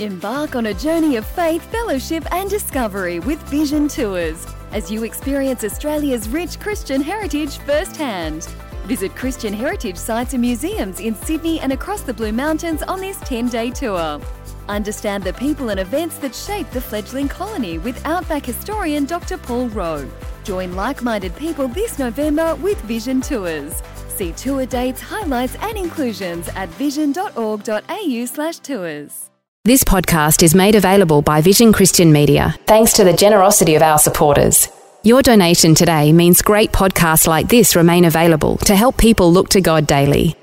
Embark 0.00 0.54
on 0.54 0.66
a 0.66 0.74
journey 0.74 1.16
of 1.16 1.26
faith, 1.26 1.62
fellowship, 1.72 2.24
and 2.32 2.48
discovery 2.48 3.18
with 3.18 3.40
Vision 3.48 3.88
Tours 3.88 4.46
as 4.70 4.90
you 4.90 5.02
experience 5.02 5.64
Australia's 5.64 6.28
rich 6.28 6.60
Christian 6.60 7.00
heritage 7.00 7.58
firsthand. 7.58 8.44
Visit 8.84 9.16
Christian 9.16 9.52
heritage 9.52 9.96
sites 9.96 10.34
and 10.34 10.40
museums 10.40 11.00
in 11.00 11.16
Sydney 11.16 11.58
and 11.60 11.72
across 11.72 12.02
the 12.02 12.14
Blue 12.14 12.30
Mountains 12.32 12.82
on 12.84 13.00
this 13.00 13.18
10 13.20 13.48
day 13.48 13.70
tour. 13.70 14.20
Understand 14.68 15.24
the 15.24 15.32
people 15.32 15.70
and 15.70 15.80
events 15.80 16.18
that 16.18 16.34
shaped 16.34 16.70
the 16.72 16.80
fledgling 16.80 17.26
colony 17.28 17.78
with 17.78 18.00
Outback 18.06 18.46
historian 18.46 19.04
Dr. 19.04 19.36
Paul 19.36 19.68
Rowe. 19.70 20.08
Join 20.44 20.76
like 20.76 21.02
minded 21.02 21.34
people 21.34 21.66
this 21.66 21.98
November 21.98 22.54
with 22.56 22.80
Vision 22.82 23.20
Tours. 23.20 23.82
See 24.08 24.30
tour 24.32 24.64
dates, 24.64 25.00
highlights, 25.00 25.56
and 25.56 25.76
inclusions 25.76 26.48
at 26.50 26.68
vision.org.au/slash 26.70 28.58
tours. 28.60 29.30
This 29.64 29.84
podcast 29.84 30.42
is 30.42 30.54
made 30.54 30.76
available 30.76 31.20
by 31.20 31.42
Vision 31.42 31.72
Christian 31.74 32.10
Media 32.10 32.54
thanks 32.66 32.94
to 32.94 33.04
the 33.04 33.12
generosity 33.12 33.74
of 33.74 33.82
our 33.82 33.98
supporters. 33.98 34.68
Your 35.02 35.20
donation 35.20 35.74
today 35.74 36.10
means 36.12 36.40
great 36.40 36.72
podcasts 36.72 37.26
like 37.26 37.48
this 37.48 37.76
remain 37.76 38.06
available 38.06 38.56
to 38.58 38.74
help 38.74 38.96
people 38.96 39.30
look 39.30 39.50
to 39.50 39.60
God 39.60 39.86
daily. 39.86 40.36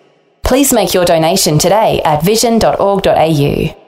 Please 0.43 0.71
make 0.71 0.93
your 0.93 1.05
donation 1.05 1.57
today 1.57 2.01
at 2.05 2.23
vision.org.au. 2.23 3.81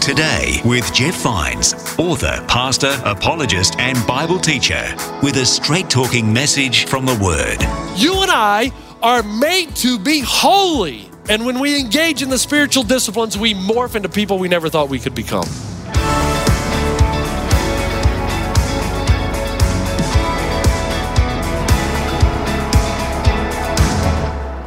Today 0.00 0.60
with 0.64 0.90
Jeff 0.94 1.16
Vines, 1.16 1.74
author, 1.98 2.42
pastor, 2.48 2.98
apologist, 3.04 3.74
and 3.78 4.06
Bible 4.06 4.38
teacher, 4.38 4.82
with 5.22 5.36
a 5.36 5.44
straight 5.44 5.90
talking 5.90 6.32
message 6.32 6.86
from 6.86 7.04
the 7.04 7.14
Word. 7.22 7.60
You 7.98 8.22
and 8.22 8.30
I 8.30 8.72
are 9.02 9.22
made 9.22 9.76
to 9.76 9.98
be 9.98 10.20
holy. 10.20 11.10
And 11.26 11.46
when 11.46 11.58
we 11.58 11.80
engage 11.80 12.22
in 12.22 12.28
the 12.28 12.38
spiritual 12.38 12.82
disciplines, 12.82 13.38
we 13.38 13.54
morph 13.54 13.94
into 13.94 14.10
people 14.10 14.38
we 14.38 14.48
never 14.48 14.68
thought 14.68 14.90
we 14.90 14.98
could 14.98 15.14
become. 15.14 15.44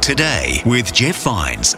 Today 0.00 0.62
with 0.66 0.92
Jeff 0.92 1.22
Vines. 1.22 1.76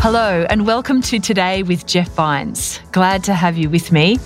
Hello, 0.00 0.46
and 0.48 0.66
welcome 0.66 1.02
to 1.02 1.18
Today 1.18 1.62
with 1.62 1.86
Jeff 1.86 2.08
Vines. 2.10 2.80
Glad 2.92 3.24
to 3.24 3.34
have 3.34 3.58
you 3.58 3.68
with 3.68 3.92
me. 3.92 4.18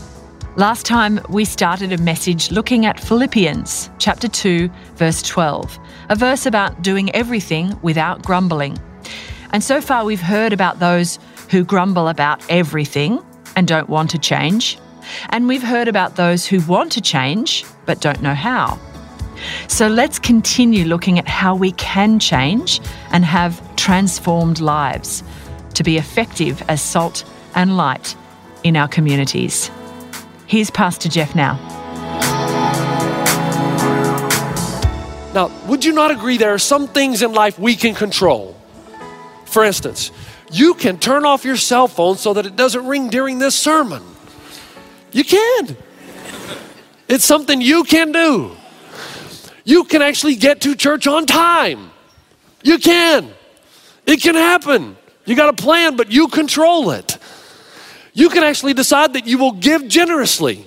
Last 0.56 0.86
time 0.86 1.20
we 1.28 1.44
started 1.44 1.92
a 1.92 1.98
message 1.98 2.50
looking 2.50 2.86
at 2.86 2.98
Philippians 2.98 3.90
chapter 3.98 4.26
2, 4.26 4.70
verse 4.94 5.20
12, 5.20 5.78
a 6.08 6.16
verse 6.16 6.46
about 6.46 6.80
doing 6.80 7.14
everything 7.14 7.78
without 7.82 8.22
grumbling. 8.22 8.78
And 9.52 9.62
so 9.62 9.82
far 9.82 10.06
we've 10.06 10.18
heard 10.18 10.54
about 10.54 10.78
those 10.78 11.18
who 11.50 11.62
grumble 11.62 12.08
about 12.08 12.42
everything 12.48 13.22
and 13.54 13.68
don't 13.68 13.90
want 13.90 14.08
to 14.12 14.18
change. 14.18 14.78
And 15.28 15.46
we've 15.46 15.62
heard 15.62 15.88
about 15.88 16.16
those 16.16 16.46
who 16.46 16.60
want 16.62 16.90
to 16.92 17.02
change 17.02 17.66
but 17.84 18.00
don't 18.00 18.22
know 18.22 18.34
how. 18.34 18.78
So 19.68 19.88
let's 19.88 20.18
continue 20.18 20.86
looking 20.86 21.18
at 21.18 21.28
how 21.28 21.54
we 21.54 21.72
can 21.72 22.18
change 22.18 22.80
and 23.10 23.26
have 23.26 23.60
transformed 23.76 24.60
lives 24.60 25.22
to 25.74 25.84
be 25.84 25.98
effective 25.98 26.62
as 26.66 26.80
salt 26.80 27.30
and 27.54 27.76
light 27.76 28.16
in 28.64 28.74
our 28.74 28.88
communities. 28.88 29.70
Here's 30.46 30.70
Pastor 30.70 31.08
Jeff 31.08 31.34
now. 31.34 31.54
Now, 35.34 35.50
would 35.66 35.84
you 35.84 35.92
not 35.92 36.10
agree 36.10 36.38
there 36.38 36.54
are 36.54 36.58
some 36.58 36.88
things 36.88 37.20
in 37.20 37.32
life 37.32 37.58
we 37.58 37.74
can 37.74 37.94
control? 37.94 38.56
For 39.44 39.64
instance, 39.64 40.12
you 40.50 40.74
can 40.74 40.98
turn 40.98 41.24
off 41.26 41.44
your 41.44 41.56
cell 41.56 41.88
phone 41.88 42.16
so 42.16 42.32
that 42.34 42.46
it 42.46 42.56
doesn't 42.56 42.86
ring 42.86 43.10
during 43.10 43.38
this 43.38 43.54
sermon. 43.54 44.02
You 45.12 45.24
can. 45.24 45.76
It's 47.08 47.24
something 47.24 47.60
you 47.60 47.84
can 47.84 48.12
do. 48.12 48.56
You 49.64 49.84
can 49.84 50.00
actually 50.00 50.36
get 50.36 50.60
to 50.62 50.74
church 50.74 51.06
on 51.06 51.26
time. 51.26 51.90
You 52.62 52.78
can. 52.78 53.30
It 54.06 54.22
can 54.22 54.36
happen. 54.36 54.96
You 55.24 55.34
got 55.34 55.48
a 55.48 55.62
plan, 55.62 55.96
but 55.96 56.12
you 56.12 56.28
control 56.28 56.92
it. 56.92 57.15
You 58.16 58.30
can 58.30 58.44
actually 58.44 58.72
decide 58.72 59.12
that 59.12 59.26
you 59.26 59.36
will 59.36 59.52
give 59.52 59.86
generously. 59.88 60.64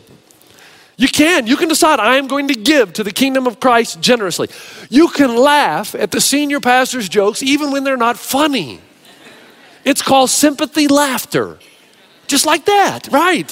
You 0.98 1.08
can. 1.08 1.48
You 1.48 1.58
can 1.58 1.68
decide, 1.68 2.00
I 2.00 2.18
am 2.18 2.28
going 2.28 2.48
to 2.50 2.54
give 2.54 2.94
to 2.94 3.04
the 3.04 3.12
kingdom 3.12 3.48
of 3.48 3.60
Christ 3.60 4.00
generously. 4.02 4.50
You 4.92 5.08
can 5.08 5.36
laugh 5.36 5.96
at 5.96 6.12
the 6.12 6.22
senior 6.22 6.60
pastor's 6.60 7.10
jokes 7.10 7.42
even 7.42 7.72
when 7.72 7.84
they're 7.84 7.98
not 7.98 8.20
funny. 8.20 8.82
It's 9.84 10.04
called 10.04 10.30
sympathy 10.30 10.88
laughter. 10.88 11.58
Just 12.28 12.46
like 12.46 12.66
that, 12.66 13.08
right? 13.12 13.52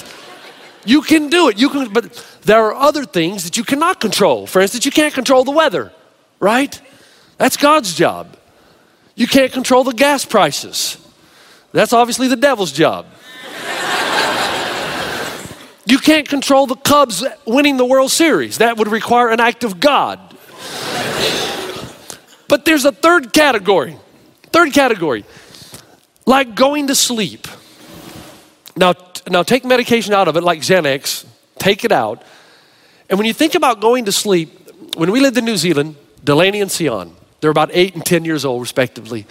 You 0.84 1.02
can 1.02 1.28
do 1.28 1.48
it. 1.48 1.58
You 1.58 1.68
can, 1.68 1.92
but 1.92 2.24
there 2.42 2.66
are 2.66 2.74
other 2.74 3.04
things 3.04 3.42
that 3.42 3.56
you 3.56 3.64
cannot 3.64 4.00
control. 4.00 4.46
For 4.46 4.62
instance, 4.62 4.86
you 4.86 4.92
can't 4.92 5.12
control 5.12 5.42
the 5.42 5.50
weather, 5.50 5.92
right? 6.38 6.80
That's 7.36 7.56
God's 7.56 7.94
job. 7.94 8.36
You 9.16 9.26
can't 9.26 9.50
control 9.50 9.82
the 9.82 9.92
gas 9.92 10.24
prices. 10.24 10.98
That's 11.72 11.92
obviously 11.92 12.28
the 12.28 12.36
devil's 12.36 12.70
job. 12.70 13.06
You 15.88 15.98
can't 15.98 16.28
control 16.28 16.66
the 16.66 16.76
Cubs 16.76 17.24
winning 17.46 17.78
the 17.78 17.84
World 17.84 18.10
Series. 18.10 18.58
That 18.58 18.76
would 18.76 18.88
require 18.88 19.30
an 19.30 19.40
act 19.40 19.64
of 19.64 19.80
God. 19.80 20.20
but 22.46 22.64
there's 22.66 22.84
a 22.84 22.92
third 22.92 23.32
category. 23.32 23.96
Third 24.52 24.74
category. 24.74 25.24
Like 26.26 26.54
going 26.54 26.88
to 26.88 26.94
sleep. 26.94 27.48
Now, 28.76 28.94
now 29.28 29.42
take 29.42 29.64
medication 29.64 30.12
out 30.12 30.28
of 30.28 30.36
it, 30.36 30.42
like 30.42 30.60
Xanax, 30.60 31.24
take 31.58 31.84
it 31.84 31.92
out. 31.92 32.22
And 33.08 33.18
when 33.18 33.26
you 33.26 33.32
think 33.32 33.54
about 33.54 33.80
going 33.80 34.04
to 34.04 34.12
sleep, 34.12 34.50
when 34.96 35.10
we 35.10 35.20
lived 35.20 35.38
in 35.38 35.46
New 35.46 35.56
Zealand, 35.56 35.96
Delaney 36.22 36.60
and 36.60 36.70
Sion, 36.70 37.14
they're 37.40 37.50
about 37.50 37.70
eight 37.72 37.94
and 37.94 38.04
10 38.04 38.24
years 38.24 38.44
old, 38.44 38.60
respectively. 38.60 39.26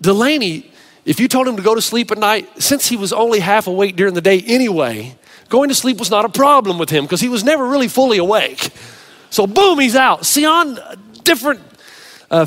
Delaney, 0.00 0.70
if 1.04 1.18
you 1.18 1.28
told 1.28 1.48
him 1.48 1.56
to 1.56 1.62
go 1.62 1.74
to 1.74 1.82
sleep 1.82 2.10
at 2.10 2.18
night, 2.18 2.62
since 2.62 2.86
he 2.88 2.96
was 2.96 3.12
only 3.12 3.40
half 3.40 3.66
awake 3.66 3.96
during 3.96 4.14
the 4.14 4.20
day 4.20 4.42
anyway, 4.46 5.16
going 5.48 5.68
to 5.68 5.74
sleep 5.74 5.98
was 5.98 6.10
not 6.10 6.24
a 6.24 6.28
problem 6.28 6.78
with 6.78 6.90
him 6.90 7.04
because 7.04 7.20
he 7.20 7.28
was 7.28 7.44
never 7.44 7.66
really 7.66 7.88
fully 7.88 8.18
awake. 8.18 8.70
So, 9.30 9.46
boom, 9.46 9.78
he's 9.78 9.96
out. 9.96 10.26
Sion, 10.26 10.78
different. 11.24 11.60
Uh, 12.30 12.46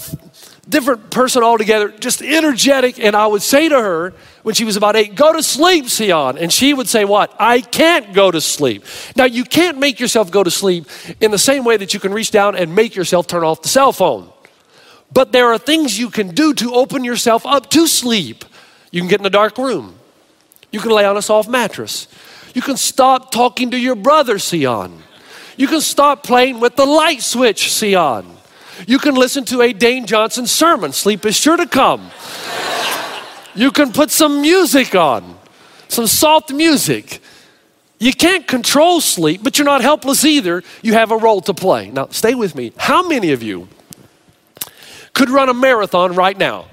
different 0.67 1.11
person 1.11 1.43
altogether, 1.43 1.89
just 1.89 2.21
energetic. 2.21 2.99
And 2.99 3.15
I 3.15 3.27
would 3.27 3.41
say 3.41 3.69
to 3.69 3.79
her 3.79 4.13
when 4.43 4.55
she 4.55 4.63
was 4.63 4.77
about 4.77 4.95
eight, 4.95 5.15
Go 5.15 5.33
to 5.33 5.43
sleep, 5.43 5.87
Sion. 5.87 6.37
And 6.37 6.51
she 6.51 6.73
would 6.73 6.87
say, 6.87 7.05
What? 7.05 7.35
I 7.39 7.61
can't 7.61 8.13
go 8.13 8.31
to 8.31 8.41
sleep. 8.41 8.85
Now, 9.15 9.25
you 9.25 9.43
can't 9.43 9.77
make 9.77 9.99
yourself 9.99 10.31
go 10.31 10.43
to 10.43 10.51
sleep 10.51 10.85
in 11.19 11.31
the 11.31 11.37
same 11.37 11.63
way 11.63 11.77
that 11.77 11.93
you 11.93 11.99
can 11.99 12.13
reach 12.13 12.31
down 12.31 12.55
and 12.55 12.75
make 12.75 12.95
yourself 12.95 13.27
turn 13.27 13.43
off 13.43 13.61
the 13.61 13.69
cell 13.69 13.91
phone. 13.91 14.32
But 15.13 15.31
there 15.31 15.51
are 15.53 15.57
things 15.57 15.99
you 15.99 16.09
can 16.09 16.29
do 16.29 16.53
to 16.55 16.73
open 16.73 17.03
yourself 17.03 17.45
up 17.45 17.69
to 17.71 17.87
sleep. 17.87 18.43
You 18.91 19.01
can 19.01 19.09
get 19.09 19.19
in 19.19 19.25
a 19.25 19.29
dark 19.29 19.57
room, 19.57 19.95
you 20.71 20.79
can 20.79 20.91
lay 20.91 21.05
on 21.05 21.17
a 21.17 21.21
soft 21.21 21.49
mattress, 21.49 22.07
you 22.53 22.61
can 22.61 22.77
stop 22.77 23.31
talking 23.31 23.71
to 23.71 23.79
your 23.79 23.95
brother, 23.95 24.39
Sion. 24.39 24.99
You 25.55 25.67
can 25.67 25.81
stop 25.81 26.23
playing 26.23 26.59
with 26.59 26.75
the 26.75 26.85
light 26.85 27.21
switch, 27.21 27.71
Sion. 27.71 28.25
You 28.87 28.97
can 28.97 29.13
listen 29.13 29.45
to 29.45 29.61
a 29.61 29.71
Dane 29.71 30.07
Johnson 30.07 30.47
sermon. 30.47 30.91
Sleep 30.93 31.25
is 31.25 31.35
sure 31.35 31.57
to 31.57 31.67
come. 31.67 32.09
you 33.53 33.71
can 33.71 33.91
put 33.91 34.09
some 34.09 34.41
music 34.41 34.95
on, 34.95 35.37
some 35.89 36.07
soft 36.07 36.51
music. 36.51 37.19
You 37.99 38.13
can't 38.13 38.47
control 38.47 38.99
sleep, 38.99 39.41
but 39.43 39.57
you're 39.59 39.65
not 39.65 39.81
helpless 39.81 40.25
either. 40.25 40.63
You 40.81 40.93
have 40.93 41.11
a 41.11 41.17
role 41.17 41.41
to 41.41 41.53
play. 41.53 41.91
Now, 41.91 42.07
stay 42.07 42.33
with 42.33 42.55
me. 42.55 42.73
How 42.77 43.07
many 43.07 43.31
of 43.31 43.43
you 43.43 43.67
could 45.23 45.33
run 45.33 45.47
a 45.47 45.53
marathon 45.53 46.13
right 46.15 46.37
now? 46.37 46.65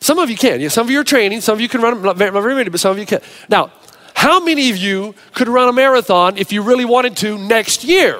Some 0.00 0.18
of 0.18 0.30
you 0.30 0.38
can. 0.38 0.70
Some 0.70 0.86
of 0.86 0.90
you 0.90 1.00
are 1.00 1.04
training. 1.04 1.42
Some 1.42 1.52
of 1.52 1.60
you 1.60 1.68
can 1.68 1.82
run, 1.82 2.00
not 2.00 2.16
very, 2.16 2.30
not 2.30 2.40
very 2.40 2.54
many, 2.54 2.70
but 2.70 2.80
some 2.80 2.92
of 2.92 2.98
you 2.98 3.04
can. 3.04 3.20
Now, 3.50 3.70
how 4.14 4.42
many 4.42 4.70
of 4.70 4.78
you 4.78 5.14
could 5.34 5.48
run 5.48 5.68
a 5.68 5.72
marathon 5.72 6.38
if 6.38 6.50
you 6.50 6.62
really 6.62 6.86
wanted 6.86 7.14
to 7.18 7.36
next 7.36 7.84
year, 7.84 8.18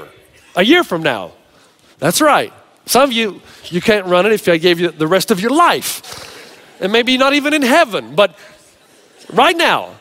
a 0.55 0.63
year 0.63 0.85
from 0.85 1.03
now? 1.03 1.33
That's 1.99 2.21
right. 2.21 2.53
Some 2.85 3.05
of 3.05 3.13
you, 3.15 3.41
you 3.71 3.81
can't 3.81 4.05
run 4.05 4.27
it 4.27 4.33
if 4.33 4.47
I 4.49 4.59
gave 4.59 4.79
you 4.79 4.91
the 4.91 5.07
rest 5.07 5.31
of 5.31 5.41
your 5.41 5.53
life. 5.53 6.79
And 6.79 6.93
maybe 6.93 7.17
not 7.17 7.33
even 7.33 7.55
in 7.55 7.63
heaven, 7.63 8.15
but 8.15 8.39
right 9.33 9.57
now. 9.57 9.95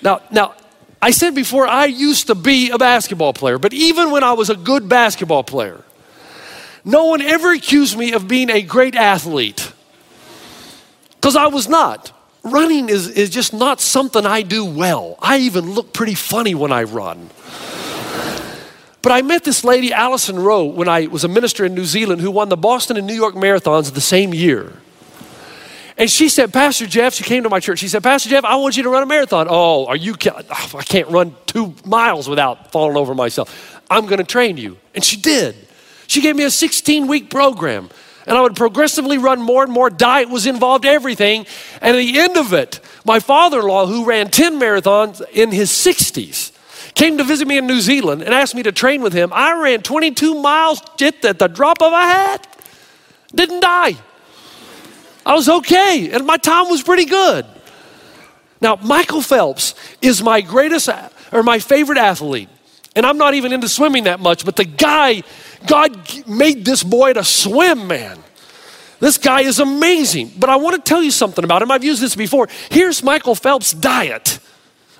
Now, 0.00 0.22
now, 0.30 0.54
I 1.02 1.10
said 1.10 1.34
before, 1.34 1.66
I 1.66 1.84
used 1.84 2.28
to 2.28 2.34
be 2.34 2.70
a 2.70 2.78
basketball 2.78 3.34
player, 3.34 3.58
but 3.58 3.74
even 3.74 4.12
when 4.12 4.24
I 4.24 4.32
was 4.32 4.48
a 4.48 4.56
good 4.56 4.88
basketball 4.88 5.44
player, 5.44 5.84
no 6.88 7.04
one 7.04 7.20
ever 7.20 7.52
accused 7.52 7.98
me 7.98 8.12
of 8.12 8.26
being 8.26 8.48
a 8.48 8.62
great 8.62 8.94
athlete. 8.94 9.74
Because 11.10 11.36
I 11.36 11.48
was 11.48 11.68
not. 11.68 12.12
Running 12.42 12.88
is, 12.88 13.08
is 13.08 13.28
just 13.28 13.52
not 13.52 13.78
something 13.78 14.24
I 14.24 14.40
do 14.40 14.64
well. 14.64 15.18
I 15.20 15.40
even 15.40 15.72
look 15.72 15.92
pretty 15.92 16.14
funny 16.14 16.54
when 16.54 16.72
I 16.72 16.84
run. 16.84 17.28
But 19.02 19.12
I 19.12 19.20
met 19.20 19.44
this 19.44 19.64
lady, 19.64 19.92
Allison 19.92 20.38
Roe, 20.38 20.64
when 20.64 20.88
I 20.88 21.08
was 21.08 21.24
a 21.24 21.28
minister 21.28 21.66
in 21.66 21.74
New 21.74 21.84
Zealand 21.84 22.22
who 22.22 22.30
won 22.30 22.48
the 22.48 22.56
Boston 22.56 22.96
and 22.96 23.06
New 23.06 23.14
York 23.14 23.34
marathons 23.34 23.92
the 23.92 24.00
same 24.00 24.32
year. 24.32 24.72
And 25.98 26.10
she 26.10 26.30
said, 26.30 26.54
Pastor 26.54 26.86
Jeff, 26.86 27.12
she 27.12 27.22
came 27.22 27.42
to 27.42 27.50
my 27.50 27.60
church. 27.60 27.80
She 27.80 27.88
said, 27.88 28.02
Pastor 28.02 28.30
Jeff, 28.30 28.44
I 28.44 28.56
want 28.56 28.78
you 28.78 28.82
to 28.84 28.88
run 28.88 29.02
a 29.02 29.06
marathon. 29.06 29.46
Oh, 29.50 29.84
are 29.84 29.96
you, 29.96 30.14
ah, 30.26 30.70
I 30.78 30.84
can't 30.84 31.08
run 31.08 31.36
two 31.44 31.74
miles 31.84 32.30
without 32.30 32.72
falling 32.72 32.96
over 32.96 33.14
myself. 33.14 33.82
I'm 33.90 34.06
going 34.06 34.20
to 34.20 34.24
train 34.24 34.56
you. 34.56 34.78
And 34.94 35.04
she 35.04 35.18
did. 35.18 35.67
She 36.08 36.20
gave 36.20 36.34
me 36.34 36.42
a 36.42 36.50
16 36.50 37.06
week 37.06 37.30
program. 37.30 37.90
And 38.26 38.36
I 38.36 38.42
would 38.42 38.56
progressively 38.56 39.16
run 39.16 39.40
more 39.40 39.62
and 39.62 39.72
more. 39.72 39.88
Diet 39.88 40.28
was 40.28 40.44
involved, 40.44 40.84
everything. 40.84 41.46
And 41.80 41.96
at 41.96 41.98
the 41.98 42.18
end 42.18 42.36
of 42.36 42.52
it, 42.52 42.80
my 43.06 43.20
father 43.20 43.60
in 43.60 43.66
law, 43.66 43.86
who 43.86 44.04
ran 44.04 44.28
10 44.28 44.60
marathons 44.60 45.22
in 45.32 45.50
his 45.50 45.70
60s, 45.70 46.52
came 46.94 47.16
to 47.16 47.24
visit 47.24 47.48
me 47.48 47.56
in 47.56 47.66
New 47.66 47.80
Zealand 47.80 48.22
and 48.22 48.34
asked 48.34 48.54
me 48.54 48.62
to 48.64 48.72
train 48.72 49.00
with 49.00 49.14
him. 49.14 49.32
I 49.32 49.58
ran 49.62 49.80
22 49.80 50.42
miles 50.42 50.82
at 51.00 51.38
the 51.38 51.48
drop 51.48 51.80
of 51.80 51.92
a 51.92 52.02
hat. 52.02 52.46
Didn't 53.34 53.60
die. 53.60 53.96
I 55.24 55.34
was 55.34 55.48
okay, 55.48 56.10
and 56.12 56.26
my 56.26 56.36
time 56.36 56.68
was 56.68 56.82
pretty 56.82 57.06
good. 57.06 57.46
Now, 58.60 58.76
Michael 58.76 59.22
Phelps 59.22 59.74
is 60.02 60.22
my 60.22 60.40
greatest 60.42 60.90
or 61.32 61.42
my 61.42 61.58
favorite 61.58 61.98
athlete. 61.98 62.48
And 62.96 63.06
I'm 63.06 63.18
not 63.18 63.34
even 63.34 63.52
into 63.52 63.68
swimming 63.68 64.04
that 64.04 64.20
much, 64.20 64.44
but 64.44 64.56
the 64.56 64.64
guy, 64.64 65.22
God 65.66 66.26
made 66.26 66.64
this 66.64 66.82
boy 66.82 67.12
to 67.12 67.22
swim, 67.24 67.86
man. 67.86 68.18
This 69.00 69.18
guy 69.18 69.42
is 69.42 69.60
amazing. 69.60 70.32
But 70.38 70.50
I 70.50 70.56
want 70.56 70.76
to 70.76 70.82
tell 70.82 71.02
you 71.02 71.10
something 71.10 71.44
about 71.44 71.62
him. 71.62 71.70
I've 71.70 71.84
used 71.84 72.02
this 72.02 72.16
before. 72.16 72.48
Here's 72.70 73.02
Michael 73.02 73.34
Phelps' 73.34 73.72
diet, 73.72 74.40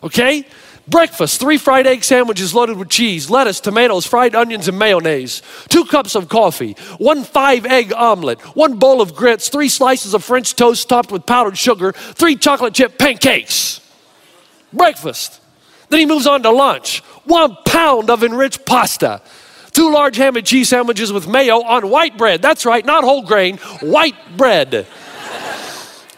okay? 0.03 0.47
Breakfast, 0.87 1.39
three 1.39 1.59
fried 1.59 1.87
egg 1.87 2.03
sandwiches 2.03 2.55
loaded 2.55 2.79
with 2.79 2.89
cheese, 2.89 3.29
lettuce, 3.29 3.61
tomatoes, 3.61 4.07
fried 4.07 4.35
onions, 4.35 4.69
and 4.69 4.79
mayonnaise. 4.79 5.43
Two 5.69 5.85
cups 5.85 6.15
of 6.15 6.31
coffee, 6.31 6.73
one 6.97 7.25
five 7.25 7.67
egg 7.67 7.93
omelet, 7.93 8.41
one 8.57 8.79
bowl 8.79 9.03
of 9.03 9.15
grits, 9.15 9.51
three 9.51 9.69
slices 9.69 10.15
of 10.15 10.25
French 10.25 10.55
toast 10.57 10.89
topped 10.89 11.13
with 11.13 11.27
powdered 11.27 11.59
sugar, 11.59 11.93
three 11.93 12.37
chocolate 12.37 12.73
chip 12.73 12.99
pancakes. 12.99 13.81
Breakfast. 14.73 15.41
Then 15.91 16.01
he 16.01 16.07
moves 16.07 16.27
on 16.27 16.43
to 16.43 16.51
lunch. 16.51 17.03
One 17.29 17.59
pound 17.67 18.09
of 18.09 18.25
enriched 18.25 18.65
pasta, 18.65 19.21
two 19.73 19.93
large 19.93 20.17
ham 20.17 20.37
and 20.37 20.47
cheese 20.47 20.71
sandwiches 20.71 21.13
with 21.13 21.29
mayo 21.29 21.63
on 21.63 21.91
white 21.91 22.17
bread. 22.17 22.41
That's 22.41 22.65
right, 22.65 22.85
not 22.85 23.05
whole 23.05 23.23
grain, 23.23 23.59
white 23.81 24.17
bread. 24.39 24.87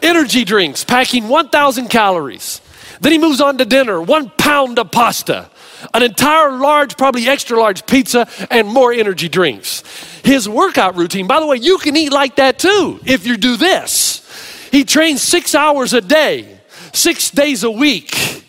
Energy 0.01 0.45
drinks, 0.45 0.85
packing 0.85 1.27
1,000 1.27 1.89
calories. 1.89 2.61
Then 3.01 3.11
he 3.11 3.17
moves 3.17 3.41
on 3.41 3.57
to 3.57 3.65
dinner 3.65 4.01
one 4.01 4.29
pound 4.37 4.79
of 4.79 4.91
pasta, 4.91 5.49
an 5.93 6.01
entire 6.01 6.53
large, 6.53 6.95
probably 6.95 7.27
extra 7.27 7.59
large 7.59 7.85
pizza, 7.85 8.25
and 8.49 8.67
more 8.67 8.93
energy 8.93 9.27
drinks. 9.27 9.83
His 10.23 10.47
workout 10.47 10.95
routine, 10.95 11.27
by 11.27 11.41
the 11.41 11.45
way, 11.45 11.57
you 11.57 11.77
can 11.77 11.97
eat 11.97 12.13
like 12.13 12.37
that 12.37 12.57
too 12.57 13.01
if 13.05 13.27
you 13.27 13.35
do 13.35 13.57
this. 13.57 14.69
He 14.71 14.85
trains 14.85 15.21
six 15.21 15.55
hours 15.55 15.93
a 15.93 15.99
day, 15.99 16.61
six 16.93 17.29
days 17.31 17.65
a 17.65 17.71
week. 17.71 18.40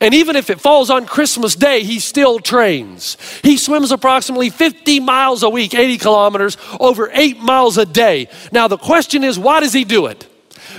And 0.00 0.14
even 0.14 0.36
if 0.36 0.50
it 0.50 0.60
falls 0.60 0.90
on 0.90 1.06
Christmas 1.06 1.54
Day, 1.54 1.82
he 1.82 1.98
still 1.98 2.38
trains. 2.38 3.16
He 3.42 3.56
swims 3.56 3.90
approximately 3.92 4.50
50 4.50 5.00
miles 5.00 5.42
a 5.42 5.48
week, 5.48 5.74
80 5.74 5.98
kilometers, 5.98 6.56
over 6.78 7.10
eight 7.12 7.38
miles 7.38 7.78
a 7.78 7.86
day. 7.86 8.28
Now, 8.52 8.68
the 8.68 8.78
question 8.78 9.24
is, 9.24 9.38
why 9.38 9.60
does 9.60 9.72
he 9.72 9.84
do 9.84 10.06
it? 10.06 10.26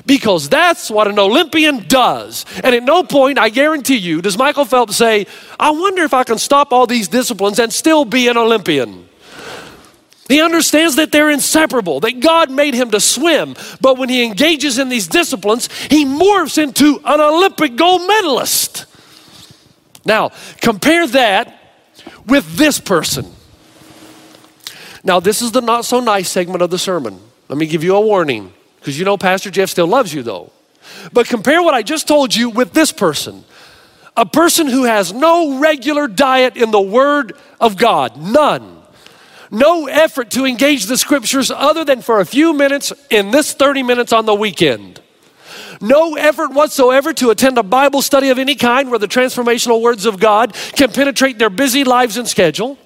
because 0.05 0.49
that's 0.49 0.89
what 0.89 1.07
an 1.07 1.19
Olympian 1.19 1.87
does. 1.87 2.45
And 2.63 2.73
at 2.75 2.83
no 2.83 3.03
point, 3.03 3.37
I 3.37 3.49
guarantee 3.49 3.97
you, 3.97 4.21
does 4.21 4.37
Michael 4.37 4.65
Phelps 4.65 4.95
say, 4.95 5.27
I 5.59 5.71
wonder 5.71 6.03
if 6.03 6.13
I 6.13 6.23
can 6.23 6.37
stop 6.37 6.71
all 6.71 6.87
these 6.87 7.07
disciplines 7.07 7.59
and 7.59 7.71
still 7.71 8.05
be 8.05 8.27
an 8.27 8.37
Olympian. 8.37 9.09
He 10.27 10.41
understands 10.41 10.95
that 10.95 11.11
they're 11.11 11.29
inseparable, 11.29 11.99
that 12.01 12.21
God 12.21 12.49
made 12.49 12.73
him 12.73 12.91
to 12.91 13.01
swim, 13.01 13.55
but 13.81 13.97
when 13.97 14.07
he 14.07 14.23
engages 14.23 14.79
in 14.79 14.87
these 14.87 15.07
disciplines, 15.07 15.67
he 15.89 16.05
morphs 16.05 16.57
into 16.57 17.01
an 17.03 17.19
Olympic 17.19 17.75
gold 17.75 18.07
medalist. 18.07 18.85
Now, 20.05 20.31
compare 20.61 21.07
that 21.07 21.57
with 22.25 22.55
this 22.55 22.79
person. 22.79 23.25
Now, 25.03 25.19
this 25.19 25.41
is 25.41 25.51
the 25.51 25.61
not 25.61 25.85
so 25.85 25.99
nice 25.99 26.29
segment 26.29 26.61
of 26.61 26.69
the 26.69 26.79
sermon. 26.79 27.19
Let 27.49 27.57
me 27.57 27.65
give 27.65 27.83
you 27.83 27.95
a 27.95 28.01
warning. 28.01 28.53
Because 28.79 28.97
you 28.97 29.05
know 29.05 29.17
Pastor 29.17 29.51
Jeff 29.51 29.69
still 29.69 29.87
loves 29.87 30.13
you 30.13 30.23
though. 30.23 30.51
But 31.13 31.27
compare 31.27 31.61
what 31.61 31.73
I 31.73 31.83
just 31.83 32.07
told 32.07 32.35
you 32.35 32.49
with 32.49 32.73
this 32.73 32.91
person 32.91 33.43
a 34.17 34.25
person 34.25 34.67
who 34.67 34.83
has 34.83 35.13
no 35.13 35.59
regular 35.59 36.07
diet 36.07 36.57
in 36.57 36.71
the 36.71 36.81
Word 36.81 37.33
of 37.61 37.77
God, 37.77 38.17
none. 38.17 38.81
No 39.49 39.87
effort 39.87 40.31
to 40.31 40.45
engage 40.45 40.85
the 40.85 40.97
scriptures 40.97 41.49
other 41.49 41.85
than 41.85 42.01
for 42.01 42.19
a 42.19 42.25
few 42.25 42.53
minutes 42.53 42.91
in 43.09 43.31
this 43.31 43.53
30 43.53 43.83
minutes 43.83 44.11
on 44.11 44.25
the 44.25 44.35
weekend. 44.35 45.01
No 45.81 46.15
effort 46.15 46.53
whatsoever 46.53 47.11
to 47.13 47.31
attend 47.31 47.57
a 47.57 47.63
Bible 47.63 48.01
study 48.01 48.29
of 48.29 48.37
any 48.37 48.55
kind 48.55 48.89
where 48.89 48.99
the 48.99 49.07
transformational 49.07 49.81
words 49.81 50.05
of 50.05 50.19
God 50.19 50.53
can 50.73 50.91
penetrate 50.91 51.39
their 51.39 51.49
busy 51.49 51.83
lives 51.83 52.17
and 52.17 52.27
schedule. 52.27 52.77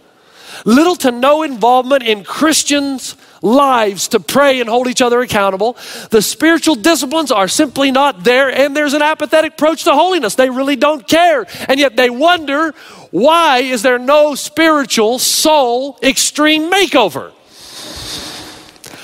Little 0.63 0.95
to 0.97 1.11
no 1.11 1.43
involvement 1.43 2.03
in 2.03 2.23
Christians' 2.23 3.15
lives 3.41 4.07
to 4.09 4.19
pray 4.21 4.61
and 4.61 4.69
hold 4.69 4.87
each 4.87 5.01
other 5.01 5.19
accountable. 5.19 5.77
The 6.11 6.21
spiritual 6.21 6.75
disciplines 6.75 7.31
are 7.31 7.49
simply 7.49 7.91
not 7.91 8.23
there, 8.23 8.49
and 8.49 8.75
there's 8.75 8.93
an 8.93 9.01
apathetic 9.01 9.53
approach 9.53 9.83
to 9.83 9.91
holiness. 9.91 10.35
They 10.35 10.49
really 10.49 10.77
don't 10.77 11.05
care. 11.05 11.45
And 11.67 11.79
yet 11.79 11.97
they 11.97 12.09
wonder 12.09 12.73
why 13.11 13.59
is 13.59 13.81
there 13.81 13.99
no 13.99 14.35
spiritual 14.35 15.19
soul 15.19 15.99
extreme 16.01 16.71
makeover? 16.71 17.33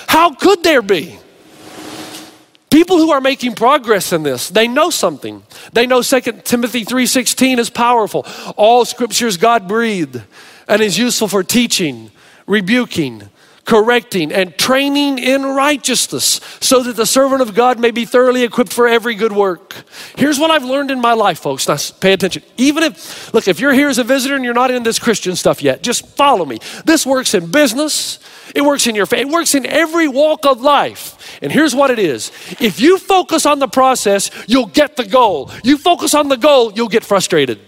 How 0.07 0.33
could 0.33 0.63
there 0.63 0.81
be? 0.81 1.17
People 2.71 2.97
who 2.97 3.12
are 3.12 3.21
making 3.21 3.53
progress 3.53 4.13
in 4.13 4.23
this, 4.23 4.50
they 4.50 4.68
know 4.68 4.89
something. 4.89 5.44
They 5.73 5.85
know 5.85 6.01
2 6.01 6.45
Timothy 6.45 6.85
3:16 6.85 7.59
is 7.59 7.69
powerful. 7.69 8.25
All 8.56 8.85
scriptures 8.85 9.35
God 9.35 9.68
breathed 9.68 10.21
and 10.69 10.81
is 10.81 10.97
useful 10.97 11.27
for 11.27 11.44
teaching, 11.44 12.12
rebuking, 12.47 13.29
correcting, 13.65 14.31
and 14.31 14.57
training 14.57 15.19
in 15.19 15.44
righteousness, 15.44 16.39
so 16.62 16.81
that 16.81 16.95
the 16.95 17.06
servant 17.06 17.41
of 17.41 17.53
God 17.53 17.77
may 17.77 17.91
be 17.91 18.06
thoroughly 18.06 18.44
equipped 18.44 18.71
for 18.71 18.88
every 18.88 19.15
good 19.15 19.33
work. 19.33 19.75
Here's 20.15 20.39
what 20.39 20.50
I've 20.50 20.63
learned 20.63 20.91
in 20.91 21.01
my 21.01 21.13
life, 21.13 21.39
folks. 21.39 21.67
Now, 21.67 21.77
pay 22.00 22.13
attention. 22.13 22.41
Even 22.56 22.83
if, 22.83 23.33
look, 23.33 23.50
if 23.50 23.59
you're 23.59 23.74
here 23.74 23.89
as 23.89 23.97
a 23.97 24.03
visitor 24.06 24.35
and 24.35 24.45
you're 24.45 24.53
not 24.53 24.71
in 24.71 24.83
this 24.83 24.97
Christian 24.97 25.35
stuff 25.35 25.62
yet, 25.62 25.83
just 25.83 26.07
follow 26.15 26.45
me. 26.45 26.59
This 26.85 27.06
works 27.06 27.33
in 27.33 27.51
business, 27.51 28.19
it 28.56 28.62
works 28.62 28.88
in 28.88 28.95
your 28.95 29.06
faith, 29.06 29.19
it 29.19 29.29
works 29.29 29.56
in 29.56 29.65
every 29.65 30.07
walk 30.07 30.45
of 30.45 30.62
life. 30.62 31.11
And 31.41 31.51
here's 31.51 31.73
what 31.73 31.89
it 31.89 31.99
is 31.99 32.31
if 32.59 32.79
you 32.79 32.97
focus 32.97 33.45
on 33.45 33.59
the 33.59 33.67
process, 33.67 34.29
you'll 34.48 34.67
get 34.67 34.95
the 34.95 35.05
goal. 35.05 35.51
You 35.63 35.77
focus 35.77 36.13
on 36.13 36.29
the 36.29 36.38
goal, 36.38 36.71
you'll 36.74 36.89
get 36.89 37.03
frustrated. 37.03 37.60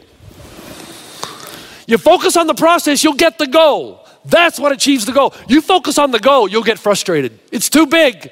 You 1.85 1.97
focus 1.97 2.37
on 2.37 2.47
the 2.47 2.53
process, 2.53 3.03
you'll 3.03 3.13
get 3.13 3.37
the 3.37 3.47
goal. 3.47 3.99
That's 4.25 4.59
what 4.59 4.71
achieves 4.71 5.05
the 5.05 5.11
goal. 5.11 5.33
You 5.49 5.61
focus 5.61 5.97
on 5.97 6.11
the 6.11 6.19
goal, 6.19 6.47
you'll 6.47 6.63
get 6.63 6.79
frustrated. 6.79 7.37
It's 7.51 7.69
too 7.69 7.87
big. 7.87 8.31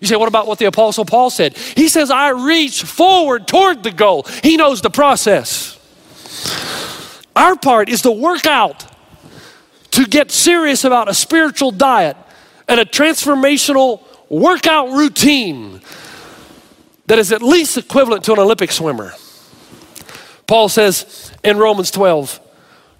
You 0.00 0.06
say, 0.06 0.16
what 0.16 0.28
about 0.28 0.46
what 0.46 0.58
the 0.58 0.64
Apostle 0.64 1.04
Paul 1.04 1.28
said? 1.28 1.56
He 1.56 1.88
says, 1.88 2.10
I 2.10 2.30
reach 2.30 2.84
forward 2.84 3.46
toward 3.46 3.82
the 3.82 3.90
goal. 3.90 4.22
He 4.42 4.56
knows 4.56 4.80
the 4.80 4.88
process. 4.88 5.76
Our 7.36 7.56
part 7.56 7.90
is 7.90 8.02
to 8.02 8.10
work 8.10 8.46
out, 8.46 8.86
to 9.90 10.06
get 10.06 10.30
serious 10.30 10.84
about 10.84 11.10
a 11.10 11.14
spiritual 11.14 11.70
diet 11.70 12.16
and 12.66 12.80
a 12.80 12.86
transformational 12.86 14.02
workout 14.30 14.92
routine 14.92 15.82
that 17.06 17.18
is 17.18 17.32
at 17.32 17.42
least 17.42 17.76
equivalent 17.76 18.24
to 18.24 18.32
an 18.32 18.38
Olympic 18.38 18.72
swimmer. 18.72 19.12
Paul 20.46 20.68
says 20.68 21.32
in 21.44 21.58
Romans 21.58 21.90
12, 21.90 22.40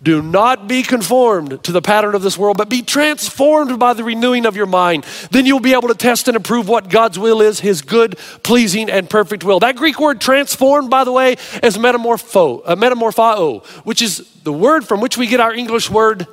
do 0.03 0.23
not 0.23 0.67
be 0.67 0.83
conformed 0.83 1.63
to 1.65 1.73
the 1.73 1.83
pattern 1.83 2.15
of 2.15 2.23
this 2.23 2.39
world, 2.39 2.57
but 2.57 2.71
be 2.71 2.81
transformed 2.81 3.79
by 3.79 3.93
the 3.93 4.03
renewing 4.03 4.47
of 4.47 4.57
your 4.57 4.67
mind. 4.67 5.05
Then 5.31 5.45
you'll 5.45 5.61
be 5.61 5.75
able 5.75 5.89
to 5.89 5.95
test 5.95 6.27
and 6.27 6.37
approve 6.37 6.69
what 6.69 6.89
God's 6.89 7.19
will 7.19 7.43
is, 7.43 7.61
his 7.61 7.83
good, 7.83 8.17
pleasing, 8.43 8.89
and 8.89 9.11
perfect 9.11 9.45
will. 9.45 9.61
That 9.61 9.77
Greek 9.77 10.01
word 10.01 10.21
transformed, 10.21 10.89
by 10.89 11.05
the 11.05 11.13
way, 11.13 11.33
is 11.63 11.77
metamorpho, 11.77 12.63
uh, 12.65 12.77
metamorphao, 12.77 13.65
which 13.85 14.01
is 14.01 14.27
the 14.43 14.53
word 14.53 14.87
from 14.87 15.03
which 15.03 15.19
we 15.19 15.27
get 15.27 15.39
our 15.39 15.53
English 15.53 15.91
word 15.91 16.27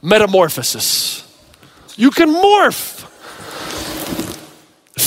metamorphosis. 0.00 1.28
You 1.96 2.10
can 2.10 2.30
morph. 2.30 3.01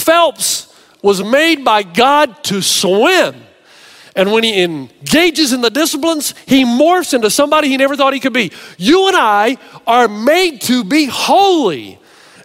Phelps 0.06 0.72
was 1.02 1.24
made 1.24 1.66
by 1.66 1.82
God 1.82 2.44
to 2.44 2.62
swim. 2.62 3.36
And 4.16 4.32
when 4.32 4.44
he 4.44 4.62
engages 4.62 5.52
in 5.52 5.62
the 5.62 5.72
disciplines, 5.72 6.36
he 6.46 6.64
morphs 6.64 7.16
into 7.16 7.32
somebody 7.32 7.70
he 7.70 7.78
never 7.78 7.96
thought 7.96 8.14
he 8.14 8.20
could 8.20 8.32
be. 8.32 8.52
You 8.78 9.08
and 9.08 9.18
I 9.18 9.58
are 9.88 10.08
made 10.08 10.62
to 10.62 10.84
be 10.84 11.06
holy. 11.06 11.98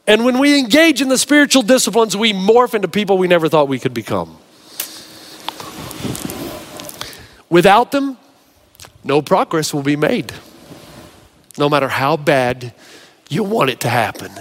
And 0.06 0.24
when 0.24 0.38
we 0.38 0.58
engage 0.58 1.02
in 1.02 1.08
the 1.08 1.18
spiritual 1.18 1.60
disciplines, 1.60 2.16
we 2.16 2.32
morph 2.32 2.72
into 2.72 2.88
people 2.88 3.18
we 3.18 3.28
never 3.28 3.48
thought 3.50 3.68
we 3.68 3.78
could 3.78 3.92
become. 3.92 4.38
Without 7.50 7.92
them, 7.92 8.16
no 9.04 9.20
progress 9.20 9.74
will 9.74 9.82
be 9.82 9.96
made, 9.96 10.32
no 11.58 11.68
matter 11.68 11.88
how 11.88 12.16
bad 12.16 12.72
you 13.28 13.44
want 13.44 13.68
it 13.68 13.80
to 13.80 13.90
happen. 13.90 14.32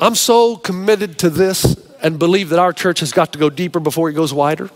I'm 0.00 0.14
so 0.14 0.56
committed 0.56 1.18
to 1.18 1.28
this 1.28 1.76
and 2.02 2.18
believe 2.18 2.48
that 2.48 2.58
our 2.58 2.72
church 2.72 3.00
has 3.00 3.12
got 3.12 3.34
to 3.34 3.38
go 3.38 3.50
deeper 3.50 3.80
before 3.80 4.08
it 4.08 4.14
goes 4.14 4.32
wider. 4.32 4.70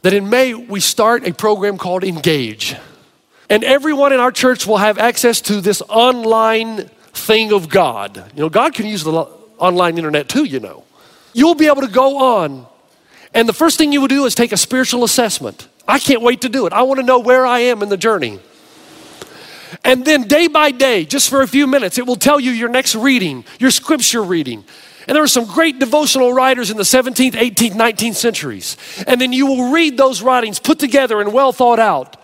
That 0.00 0.14
in 0.14 0.30
May, 0.30 0.54
we 0.54 0.80
start 0.80 1.28
a 1.28 1.34
program 1.34 1.76
called 1.76 2.04
Engage. 2.04 2.74
And 3.50 3.64
everyone 3.64 4.14
in 4.14 4.20
our 4.20 4.32
church 4.32 4.66
will 4.66 4.78
have 4.78 4.96
access 4.96 5.42
to 5.42 5.60
this 5.60 5.82
online 5.90 6.88
thing 7.12 7.52
of 7.52 7.68
God. 7.68 8.16
You 8.34 8.44
know, 8.44 8.48
God 8.48 8.72
can 8.72 8.86
use 8.86 9.04
the 9.04 9.12
online 9.58 9.98
internet 9.98 10.30
too, 10.30 10.44
you 10.44 10.58
know. 10.58 10.84
You'll 11.34 11.54
be 11.54 11.66
able 11.66 11.82
to 11.82 11.88
go 11.88 12.38
on, 12.40 12.66
and 13.34 13.46
the 13.46 13.52
first 13.52 13.76
thing 13.76 13.92
you 13.92 14.00
will 14.00 14.08
do 14.08 14.24
is 14.24 14.34
take 14.34 14.52
a 14.52 14.56
spiritual 14.56 15.04
assessment. 15.04 15.68
I 15.86 15.98
can't 15.98 16.22
wait 16.22 16.40
to 16.40 16.48
do 16.48 16.66
it. 16.66 16.72
I 16.72 16.82
want 16.82 16.98
to 16.98 17.04
know 17.04 17.18
where 17.18 17.44
I 17.44 17.60
am 17.60 17.82
in 17.82 17.90
the 17.90 17.98
journey. 17.98 18.40
And 19.84 20.04
then 20.04 20.28
day 20.28 20.46
by 20.46 20.70
day, 20.70 21.04
just 21.04 21.28
for 21.28 21.42
a 21.42 21.48
few 21.48 21.66
minutes, 21.66 21.98
it 21.98 22.06
will 22.06 22.16
tell 22.16 22.40
you 22.40 22.50
your 22.50 22.68
next 22.68 22.94
reading, 22.94 23.44
your 23.58 23.70
scripture 23.70 24.22
reading. 24.22 24.64
And 25.06 25.14
there 25.14 25.22
were 25.22 25.28
some 25.28 25.46
great 25.46 25.78
devotional 25.78 26.32
writers 26.32 26.70
in 26.70 26.76
the 26.76 26.82
17th, 26.82 27.32
18th, 27.32 27.72
19th 27.72 28.14
centuries. 28.14 28.76
And 29.06 29.20
then 29.20 29.32
you 29.32 29.46
will 29.46 29.72
read 29.72 29.96
those 29.96 30.22
writings 30.22 30.58
put 30.58 30.78
together 30.78 31.20
and 31.20 31.32
well 31.32 31.52
thought 31.52 31.80
out 31.80 32.16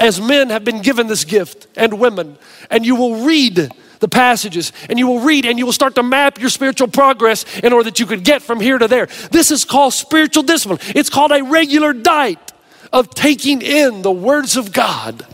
as 0.00 0.20
men 0.20 0.50
have 0.50 0.64
been 0.64 0.82
given 0.82 1.06
this 1.06 1.24
gift 1.24 1.66
and 1.76 1.98
women. 1.98 2.38
And 2.70 2.84
you 2.84 2.96
will 2.96 3.24
read 3.24 3.70
the 4.00 4.08
passages 4.08 4.72
and 4.88 4.98
you 4.98 5.06
will 5.06 5.20
read 5.20 5.44
and 5.44 5.58
you 5.58 5.66
will 5.66 5.72
start 5.72 5.94
to 5.96 6.02
map 6.02 6.38
your 6.38 6.50
spiritual 6.50 6.88
progress 6.88 7.44
in 7.58 7.72
order 7.72 7.84
that 7.90 7.98
you 7.98 8.06
could 8.06 8.24
get 8.24 8.42
from 8.42 8.60
here 8.60 8.78
to 8.78 8.88
there. 8.88 9.06
This 9.30 9.50
is 9.50 9.64
called 9.64 9.92
spiritual 9.92 10.42
discipline. 10.42 10.78
It's 10.94 11.10
called 11.10 11.32
a 11.32 11.42
regular 11.42 11.92
diet 11.92 12.52
of 12.92 13.10
taking 13.10 13.62
in 13.62 14.02
the 14.02 14.12
words 14.12 14.56
of 14.56 14.72
God. 14.72 15.26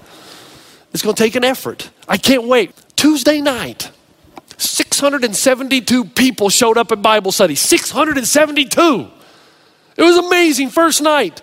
It's 0.95 1.03
going 1.03 1.17
to 1.17 1.23
take 1.23 1.35
an 1.35 1.45
effort. 1.45 1.91
I 2.09 2.17
can't 2.17 2.45
wait. 2.45 2.73
Tuesday 2.95 3.41
night, 3.41 3.91
672 4.57 6.05
people 6.05 6.49
showed 6.49 6.79
up 6.79 6.93
at 6.93 7.03
Bible 7.03 7.33
study. 7.33 7.57
672. 7.57 9.09
It 9.97 10.03
was 10.03 10.17
amazing 10.17 10.71
first 10.71 11.03
night 11.03 11.43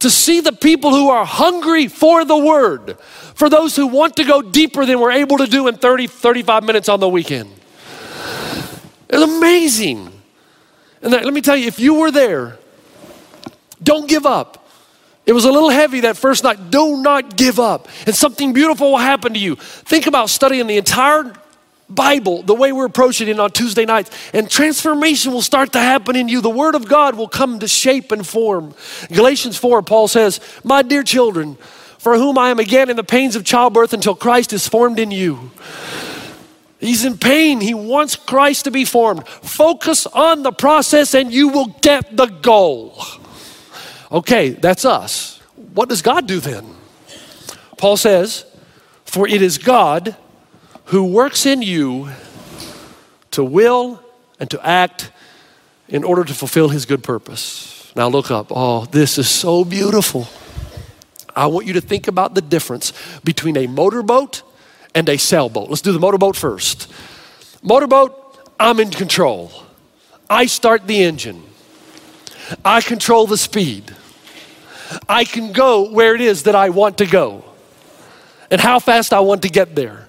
to 0.00 0.10
see 0.10 0.40
the 0.40 0.52
people 0.52 0.90
who 0.90 1.10
are 1.10 1.24
hungry 1.24 1.86
for 1.86 2.24
the 2.24 2.36
word, 2.36 2.98
for 3.34 3.48
those 3.48 3.76
who 3.76 3.86
want 3.86 4.16
to 4.16 4.24
go 4.24 4.42
deeper 4.42 4.84
than 4.84 4.98
we're 4.98 5.12
able 5.12 5.38
to 5.38 5.46
do 5.46 5.68
in 5.68 5.76
30, 5.76 6.08
35 6.08 6.64
minutes 6.64 6.88
on 6.88 6.98
the 6.98 7.08
weekend. 7.08 7.50
It's 9.08 9.22
amazing. 9.22 10.10
And 11.02 11.12
that, 11.12 11.24
let 11.24 11.34
me 11.34 11.40
tell 11.40 11.56
you, 11.56 11.66
if 11.66 11.78
you 11.78 11.94
were 11.94 12.10
there, 12.10 12.58
don't 13.82 14.08
give 14.08 14.26
up. 14.26 14.59
It 15.26 15.32
was 15.32 15.44
a 15.44 15.52
little 15.52 15.70
heavy 15.70 16.00
that 16.00 16.16
first 16.16 16.44
night. 16.44 16.70
Do 16.70 17.02
not 17.02 17.36
give 17.36 17.60
up, 17.60 17.88
and 18.06 18.14
something 18.14 18.52
beautiful 18.52 18.92
will 18.92 18.98
happen 18.98 19.34
to 19.34 19.38
you. 19.38 19.56
Think 19.56 20.06
about 20.06 20.30
studying 20.30 20.66
the 20.66 20.76
entire 20.76 21.32
Bible 21.88 22.42
the 22.42 22.54
way 22.54 22.72
we're 22.72 22.86
approaching 22.86 23.28
it 23.28 23.38
on 23.38 23.50
Tuesday 23.50 23.84
nights, 23.84 24.10
and 24.32 24.48
transformation 24.48 25.32
will 25.32 25.42
start 25.42 25.72
to 25.72 25.80
happen 25.80 26.16
in 26.16 26.28
you. 26.28 26.40
The 26.40 26.50
Word 26.50 26.74
of 26.74 26.88
God 26.88 27.16
will 27.16 27.28
come 27.28 27.58
to 27.58 27.68
shape 27.68 28.12
and 28.12 28.26
form. 28.26 28.74
Galatians 29.12 29.56
4, 29.56 29.82
Paul 29.82 30.08
says, 30.08 30.40
My 30.64 30.82
dear 30.82 31.02
children, 31.02 31.56
for 31.98 32.16
whom 32.16 32.38
I 32.38 32.50
am 32.50 32.58
again 32.58 32.88
in 32.88 32.96
the 32.96 33.04
pains 33.04 33.36
of 33.36 33.44
childbirth 33.44 33.92
until 33.92 34.14
Christ 34.14 34.52
is 34.52 34.66
formed 34.66 34.98
in 34.98 35.10
you. 35.10 35.50
He's 36.78 37.04
in 37.04 37.18
pain. 37.18 37.60
He 37.60 37.74
wants 37.74 38.16
Christ 38.16 38.64
to 38.64 38.70
be 38.70 38.86
formed. 38.86 39.28
Focus 39.28 40.06
on 40.06 40.42
the 40.42 40.52
process 40.52 41.12
and 41.12 41.30
you 41.30 41.48
will 41.48 41.66
get 41.82 42.16
the 42.16 42.26
goal. 42.26 42.98
Okay, 44.12 44.50
that's 44.50 44.84
us. 44.84 45.38
What 45.74 45.88
does 45.88 46.02
God 46.02 46.26
do 46.26 46.40
then? 46.40 46.66
Paul 47.76 47.96
says, 47.96 48.44
For 49.04 49.28
it 49.28 49.42
is 49.42 49.58
God 49.58 50.16
who 50.86 51.04
works 51.04 51.46
in 51.46 51.62
you 51.62 52.10
to 53.30 53.44
will 53.44 54.02
and 54.40 54.50
to 54.50 54.66
act 54.66 55.12
in 55.88 56.02
order 56.04 56.24
to 56.24 56.34
fulfill 56.34 56.68
his 56.68 56.86
good 56.86 57.02
purpose. 57.02 57.92
Now 57.94 58.08
look 58.08 58.30
up. 58.30 58.48
Oh, 58.50 58.86
this 58.86 59.18
is 59.18 59.28
so 59.28 59.64
beautiful. 59.64 60.28
I 61.34 61.46
want 61.46 61.66
you 61.66 61.74
to 61.74 61.80
think 61.80 62.08
about 62.08 62.34
the 62.34 62.40
difference 62.40 62.92
between 63.22 63.56
a 63.56 63.66
motorboat 63.66 64.42
and 64.94 65.08
a 65.08 65.16
sailboat. 65.16 65.68
Let's 65.68 65.82
do 65.82 65.92
the 65.92 65.98
motorboat 65.98 66.36
first. 66.36 66.92
Motorboat, 67.62 68.50
I'm 68.58 68.80
in 68.80 68.90
control. 68.90 69.52
I 70.28 70.46
start 70.46 70.86
the 70.86 71.02
engine. 71.02 71.42
I 72.64 72.80
control 72.80 73.26
the 73.26 73.38
speed. 73.38 73.94
I 75.08 75.24
can 75.24 75.52
go 75.52 75.90
where 75.90 76.14
it 76.14 76.20
is 76.20 76.44
that 76.44 76.54
I 76.54 76.70
want 76.70 76.98
to 76.98 77.06
go 77.06 77.44
and 78.50 78.60
how 78.60 78.78
fast 78.78 79.12
I 79.12 79.20
want 79.20 79.42
to 79.42 79.48
get 79.48 79.74
there. 79.74 80.08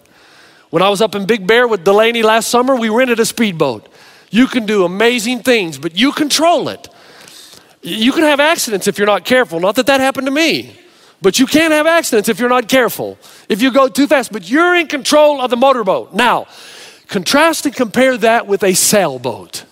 When 0.72 0.82
I 0.82 0.90
was 0.90 1.02
up 1.02 1.16
in 1.16 1.26
Big 1.26 1.46
Bear 1.46 1.68
with 1.68 1.84
Delaney 1.84 2.24
last 2.24 2.48
summer, 2.48 2.76
we 2.76 2.90
rented 2.90 3.20
a 3.20 3.26
speedboat. 3.26 3.88
You 4.30 4.48
can 4.48 4.66
do 4.66 4.86
amazing 4.86 5.44
things, 5.44 5.78
but 5.78 5.98
you 5.98 6.12
control 6.14 6.70
it. 6.70 6.88
You 7.82 8.12
can 8.12 8.24
have 8.24 8.40
accidents 8.40 8.88
if 8.88 8.98
you're 8.98 9.08
not 9.08 9.26
careful. 9.26 9.60
Not 9.60 9.76
that 9.76 9.88
that 9.88 10.00
happened 10.00 10.28
to 10.28 10.32
me, 10.32 10.80
but 11.22 11.40
you 11.40 11.46
can 11.46 11.72
have 11.72 11.86
accidents 11.86 12.30
if 12.30 12.40
you're 12.40 12.50
not 12.50 12.68
careful, 12.68 13.18
if 13.50 13.62
you 13.62 13.72
go 13.72 13.88
too 13.88 14.08
fast, 14.08 14.32
but 14.32 14.50
you're 14.50 14.76
in 14.76 14.88
control 14.88 15.42
of 15.42 15.50
the 15.50 15.58
motorboat. 15.58 16.14
Now, 16.14 16.48
contrast 17.08 17.66
and 17.66 17.76
compare 17.76 18.18
that 18.18 18.48
with 18.48 18.64
a 18.64 18.74
sailboat. 18.74 19.66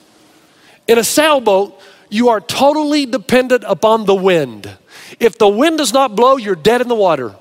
In 0.87 0.97
a 0.97 1.03
sailboat, 1.03 1.78
you 2.09 2.29
are 2.29 2.41
totally 2.41 3.05
dependent 3.05 3.63
upon 3.65 4.05
the 4.05 4.15
wind. 4.15 4.77
If 5.19 5.37
the 5.37 5.47
wind 5.47 5.77
does 5.77 5.93
not 5.93 6.15
blow, 6.15 6.37
you're 6.37 6.55
dead 6.55 6.81
in 6.81 6.87
the 6.87 6.95
water. 6.95 7.35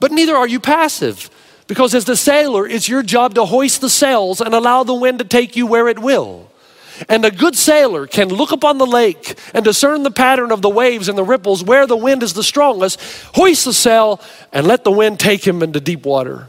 But 0.00 0.12
neither 0.12 0.36
are 0.36 0.46
you 0.46 0.60
passive, 0.60 1.30
because 1.66 1.94
as 1.94 2.04
the 2.04 2.16
sailor, 2.16 2.66
it's 2.66 2.88
your 2.88 3.02
job 3.02 3.34
to 3.34 3.44
hoist 3.44 3.80
the 3.80 3.90
sails 3.90 4.40
and 4.40 4.54
allow 4.54 4.84
the 4.84 4.94
wind 4.94 5.18
to 5.18 5.24
take 5.24 5.56
you 5.56 5.66
where 5.66 5.88
it 5.88 5.98
will. 5.98 6.50
And 7.08 7.24
a 7.24 7.30
good 7.30 7.56
sailor 7.56 8.06
can 8.06 8.28
look 8.28 8.50
upon 8.50 8.78
the 8.78 8.86
lake 8.86 9.38
and 9.54 9.64
discern 9.64 10.02
the 10.02 10.10
pattern 10.10 10.50
of 10.50 10.62
the 10.62 10.68
waves 10.68 11.08
and 11.08 11.16
the 11.16 11.24
ripples 11.24 11.62
where 11.62 11.86
the 11.86 11.96
wind 11.96 12.22
is 12.22 12.34
the 12.34 12.42
strongest, 12.42 13.00
hoist 13.34 13.64
the 13.64 13.72
sail, 13.72 14.20
and 14.52 14.66
let 14.66 14.84
the 14.84 14.90
wind 14.90 15.20
take 15.20 15.46
him 15.46 15.62
into 15.62 15.80
deep 15.80 16.04
water. 16.04 16.48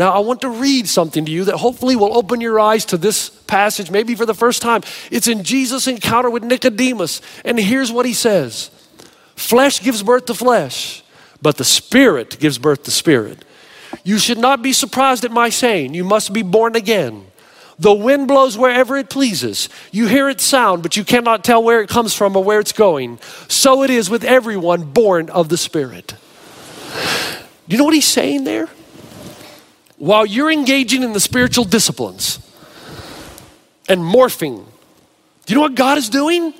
Now, 0.00 0.12
I 0.12 0.20
want 0.20 0.40
to 0.40 0.48
read 0.48 0.88
something 0.88 1.26
to 1.26 1.30
you 1.30 1.44
that 1.44 1.58
hopefully 1.58 1.94
will 1.94 2.16
open 2.16 2.40
your 2.40 2.58
eyes 2.58 2.86
to 2.86 2.96
this 2.96 3.28
passage, 3.28 3.90
maybe 3.90 4.14
for 4.14 4.24
the 4.24 4.32
first 4.32 4.62
time. 4.62 4.80
It's 5.10 5.28
in 5.28 5.44
Jesus' 5.44 5.86
encounter 5.86 6.30
with 6.30 6.42
Nicodemus. 6.42 7.20
And 7.44 7.60
here's 7.60 7.92
what 7.92 8.06
he 8.06 8.14
says 8.14 8.70
Flesh 9.36 9.82
gives 9.82 10.02
birth 10.02 10.24
to 10.24 10.34
flesh, 10.34 11.04
but 11.42 11.58
the 11.58 11.66
Spirit 11.66 12.38
gives 12.40 12.56
birth 12.56 12.84
to 12.84 12.90
spirit. 12.90 13.44
You 14.02 14.18
should 14.18 14.38
not 14.38 14.62
be 14.62 14.72
surprised 14.72 15.26
at 15.26 15.32
my 15.32 15.50
saying, 15.50 15.92
You 15.92 16.04
must 16.04 16.32
be 16.32 16.42
born 16.42 16.76
again. 16.76 17.26
The 17.78 17.92
wind 17.92 18.26
blows 18.26 18.56
wherever 18.56 18.96
it 18.96 19.10
pleases. 19.10 19.68
You 19.92 20.06
hear 20.06 20.30
its 20.30 20.44
sound, 20.44 20.82
but 20.82 20.96
you 20.96 21.04
cannot 21.04 21.44
tell 21.44 21.62
where 21.62 21.82
it 21.82 21.90
comes 21.90 22.14
from 22.14 22.34
or 22.38 22.42
where 22.42 22.60
it's 22.60 22.72
going. 22.72 23.18
So 23.48 23.82
it 23.82 23.90
is 23.90 24.08
with 24.08 24.24
everyone 24.24 24.92
born 24.92 25.28
of 25.28 25.50
the 25.50 25.58
Spirit. 25.58 26.14
Do 27.68 27.74
you 27.74 27.76
know 27.76 27.84
what 27.84 27.92
he's 27.92 28.08
saying 28.08 28.44
there? 28.44 28.70
While 30.00 30.24
you're 30.24 30.50
engaging 30.50 31.02
in 31.02 31.12
the 31.12 31.20
spiritual 31.20 31.66
disciplines 31.66 32.38
and 33.86 34.00
morphing, 34.00 34.64
do 35.44 35.52
you 35.52 35.56
know 35.56 35.60
what 35.60 35.74
God 35.74 35.98
is 35.98 36.08
doing? 36.08 36.54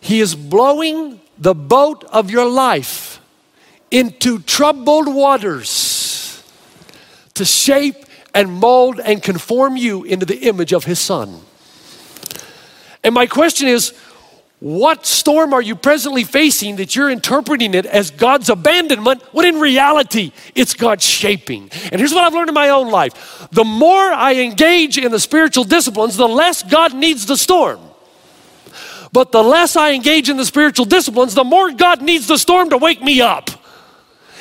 He 0.00 0.20
is 0.20 0.34
blowing 0.34 1.20
the 1.36 1.54
boat 1.54 2.04
of 2.04 2.30
your 2.30 2.48
life 2.48 3.20
into 3.90 4.38
troubled 4.38 5.14
waters 5.14 6.42
to 7.34 7.44
shape 7.44 8.06
and 8.34 8.50
mold 8.50 8.98
and 8.98 9.22
conform 9.22 9.76
you 9.76 10.02
into 10.04 10.24
the 10.24 10.48
image 10.48 10.72
of 10.72 10.84
His 10.84 10.98
Son. 10.98 11.42
And 13.04 13.14
my 13.14 13.26
question 13.26 13.68
is, 13.68 13.92
what 14.60 15.06
storm 15.06 15.54
are 15.54 15.62
you 15.62 15.74
presently 15.74 16.22
facing 16.22 16.76
that 16.76 16.94
you're 16.94 17.08
interpreting 17.08 17.72
it 17.72 17.86
as 17.86 18.10
God's 18.10 18.50
abandonment 18.50 19.22
when 19.32 19.46
in 19.46 19.58
reality 19.58 20.32
it's 20.54 20.74
God's 20.74 21.04
shaping? 21.04 21.70
And 21.90 21.98
here's 21.98 22.12
what 22.12 22.24
I've 22.24 22.34
learned 22.34 22.50
in 22.50 22.54
my 22.54 22.68
own 22.68 22.90
life 22.90 23.48
the 23.52 23.64
more 23.64 24.12
I 24.12 24.34
engage 24.34 24.98
in 24.98 25.10
the 25.10 25.18
spiritual 25.18 25.64
disciplines, 25.64 26.16
the 26.16 26.28
less 26.28 26.62
God 26.62 26.94
needs 26.94 27.24
the 27.24 27.38
storm. 27.38 27.80
But 29.12 29.32
the 29.32 29.42
less 29.42 29.76
I 29.76 29.92
engage 29.92 30.28
in 30.28 30.36
the 30.36 30.44
spiritual 30.44 30.84
disciplines, 30.84 31.34
the 31.34 31.42
more 31.42 31.72
God 31.72 32.02
needs 32.02 32.28
the 32.28 32.38
storm 32.38 32.70
to 32.70 32.76
wake 32.76 33.02
me 33.02 33.20
up. 33.20 33.50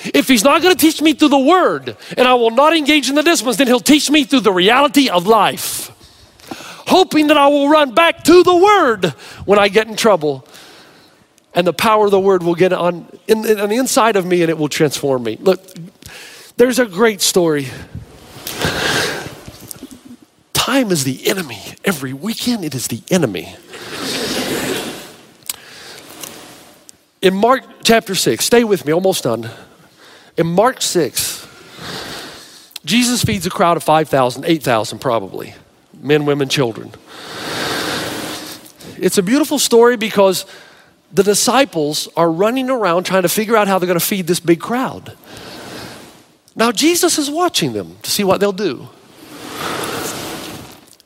If 0.03 0.27
He's 0.27 0.43
not 0.43 0.61
going 0.61 0.75
to 0.75 0.79
teach 0.79 1.01
me 1.01 1.13
through 1.13 1.29
the 1.29 1.39
Word 1.39 1.97
and 2.17 2.27
I 2.27 2.33
will 2.33 2.51
not 2.51 2.75
engage 2.75 3.09
in 3.09 3.15
the 3.15 3.23
disciplines, 3.23 3.57
then 3.57 3.67
He'll 3.67 3.79
teach 3.79 4.11
me 4.11 4.25
through 4.25 4.41
the 4.41 4.51
reality 4.51 5.09
of 5.09 5.27
life, 5.27 5.91
hoping 6.89 7.27
that 7.27 7.37
I 7.37 7.47
will 7.47 7.69
run 7.69 7.93
back 7.93 8.23
to 8.23 8.43
the 8.43 8.55
Word 8.55 9.05
when 9.45 9.59
I 9.59 9.69
get 9.69 9.87
in 9.87 9.95
trouble. 9.95 10.45
And 11.53 11.65
the 11.65 11.73
power 11.73 12.05
of 12.05 12.11
the 12.11 12.19
Word 12.19 12.43
will 12.43 12.55
get 12.55 12.73
on, 12.73 13.07
in, 13.27 13.45
in, 13.45 13.59
on 13.59 13.69
the 13.69 13.77
inside 13.77 14.15
of 14.15 14.25
me 14.25 14.41
and 14.41 14.49
it 14.49 14.57
will 14.57 14.69
transform 14.69 15.23
me. 15.23 15.37
Look, 15.39 15.61
there's 16.57 16.79
a 16.79 16.85
great 16.85 17.21
story. 17.21 17.67
Time 20.53 20.91
is 20.91 21.03
the 21.03 21.27
enemy. 21.27 21.61
Every 21.85 22.13
weekend, 22.13 22.65
it 22.65 22.75
is 22.75 22.87
the 22.87 23.01
enemy. 23.09 23.55
In 27.21 27.35
Mark 27.35 27.63
chapter 27.83 28.15
6, 28.15 28.43
stay 28.43 28.63
with 28.63 28.85
me, 28.85 28.93
almost 28.93 29.23
done. 29.23 29.49
In 30.37 30.47
Mark 30.47 30.81
6, 30.81 31.47
Jesus 32.85 33.23
feeds 33.23 33.45
a 33.45 33.49
crowd 33.49 33.77
of 33.77 33.83
5,000, 33.83 34.45
8,000 34.45 34.99
probably, 34.99 35.53
men, 36.01 36.25
women, 36.25 36.49
children. 36.49 36.91
It's 38.97 39.17
a 39.17 39.23
beautiful 39.23 39.59
story 39.59 39.97
because 39.97 40.45
the 41.11 41.23
disciples 41.23 42.07
are 42.15 42.31
running 42.31 42.69
around 42.69 43.05
trying 43.05 43.23
to 43.23 43.29
figure 43.29 43.55
out 43.55 43.67
how 43.67 43.79
they're 43.79 43.87
going 43.87 43.99
to 43.99 44.05
feed 44.05 44.27
this 44.27 44.39
big 44.39 44.59
crowd. 44.59 45.17
Now, 46.55 46.71
Jesus 46.71 47.17
is 47.17 47.29
watching 47.29 47.73
them 47.73 47.97
to 48.01 48.11
see 48.11 48.23
what 48.23 48.39
they'll 48.39 48.51
do. 48.51 48.89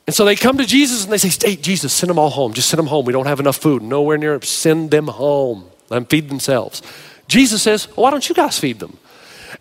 And 0.06 0.14
so 0.14 0.24
they 0.24 0.36
come 0.36 0.58
to 0.58 0.66
Jesus 0.66 1.04
and 1.04 1.12
they 1.12 1.18
say, 1.18 1.48
Hey, 1.48 1.56
Jesus, 1.56 1.92
send 1.92 2.10
them 2.10 2.18
all 2.18 2.30
home. 2.30 2.52
Just 2.52 2.68
send 2.68 2.78
them 2.78 2.88
home. 2.88 3.06
We 3.06 3.12
don't 3.12 3.26
have 3.26 3.40
enough 3.40 3.56
food. 3.56 3.82
Nowhere 3.82 4.18
near. 4.18 4.40
Send 4.42 4.90
them 4.90 5.06
home. 5.08 5.64
Let 5.88 5.98
them 5.98 6.06
feed 6.06 6.28
themselves. 6.28 6.82
Jesus 7.26 7.62
says, 7.62 7.88
well, 7.88 8.04
Why 8.04 8.10
don't 8.10 8.28
you 8.28 8.34
guys 8.34 8.58
feed 8.58 8.80
them? 8.80 8.98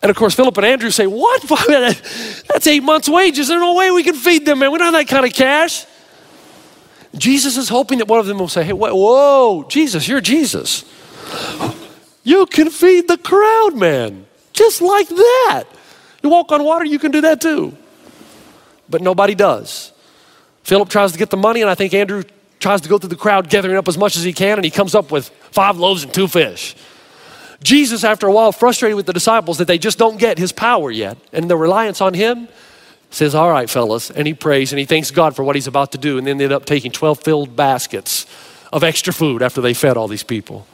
And 0.01 0.09
of 0.09 0.17
course, 0.17 0.35
Philip 0.35 0.57
and 0.57 0.65
Andrew 0.65 0.89
say, 0.89 1.07
What? 1.07 1.43
That's 2.63 2.75
eight 2.75 2.83
months' 2.83 3.09
wages. 3.09 3.49
There's 3.49 3.59
no 3.59 3.73
way 3.73 3.91
we 3.91 4.03
can 4.03 4.15
feed 4.15 4.45
them, 4.45 4.59
man. 4.59 4.71
We 4.71 4.77
don't 4.77 4.93
have 4.93 5.05
that 5.05 5.13
kind 5.13 5.25
of 5.25 5.33
cash. 5.33 5.85
Jesus 7.13 7.57
is 7.57 7.67
hoping 7.67 7.97
that 7.97 8.07
one 8.07 8.21
of 8.21 8.25
them 8.25 8.39
will 8.39 8.47
say, 8.47 8.63
Hey, 8.63 8.71
whoa, 8.71 9.65
Jesus, 9.67 10.07
you're 10.07 10.21
Jesus. 10.21 10.85
You 12.23 12.45
can 12.45 12.69
feed 12.69 13.09
the 13.09 13.17
crowd, 13.17 13.71
man. 13.75 14.27
Just 14.53 14.81
like 14.81 15.09
that. 15.09 15.65
You 16.23 16.29
walk 16.29 16.53
on 16.53 16.63
water, 16.63 16.85
you 16.85 16.99
can 16.99 17.11
do 17.11 17.19
that 17.19 17.41
too. 17.41 17.75
But 18.89 19.01
nobody 19.01 19.35
does. 19.35 19.91
Philip 20.63 20.87
tries 20.87 21.11
to 21.11 21.17
get 21.17 21.31
the 21.31 21.35
money, 21.35 21.59
and 21.59 21.69
I 21.69 21.75
think 21.75 21.93
Andrew 21.93 22.23
tries 22.61 22.79
to 22.79 22.87
go 22.87 22.97
through 22.97 23.09
the 23.09 23.17
crowd 23.17 23.49
gathering 23.49 23.75
up 23.75 23.89
as 23.89 23.97
much 23.97 24.15
as 24.15 24.23
he 24.23 24.31
can, 24.31 24.57
and 24.57 24.63
he 24.63 24.71
comes 24.71 24.95
up 24.95 25.11
with 25.11 25.27
five 25.51 25.75
loaves 25.75 26.03
and 26.03 26.13
two 26.13 26.29
fish. 26.29 26.77
Jesus, 27.63 28.03
after 28.03 28.27
a 28.27 28.31
while, 28.31 28.51
frustrated 28.51 28.95
with 28.95 29.05
the 29.05 29.13
disciples 29.13 29.57
that 29.57 29.67
they 29.67 29.77
just 29.77 29.97
don't 29.97 30.17
get 30.17 30.37
his 30.37 30.51
power 30.51 30.91
yet 30.91 31.17
and 31.31 31.49
the 31.49 31.57
reliance 31.57 32.01
on 32.01 32.13
him, 32.13 32.47
says, 33.09 33.35
All 33.35 33.49
right, 33.49 33.69
fellas. 33.69 34.11
And 34.11 34.27
he 34.27 34.33
prays 34.33 34.71
and 34.71 34.79
he 34.79 34.85
thanks 34.85 35.11
God 35.11 35.35
for 35.35 35.43
what 35.43 35.55
he's 35.55 35.67
about 35.67 35.91
to 35.93 35.97
do. 35.97 36.17
And 36.17 36.27
then 36.27 36.37
they 36.37 36.45
end 36.45 36.53
up 36.53 36.65
taking 36.65 36.91
12 36.91 37.19
filled 37.21 37.55
baskets 37.55 38.25
of 38.71 38.83
extra 38.83 39.13
food 39.13 39.41
after 39.41 39.61
they 39.61 39.73
fed 39.73 39.97
all 39.97 40.07
these 40.07 40.23
people. 40.23 40.67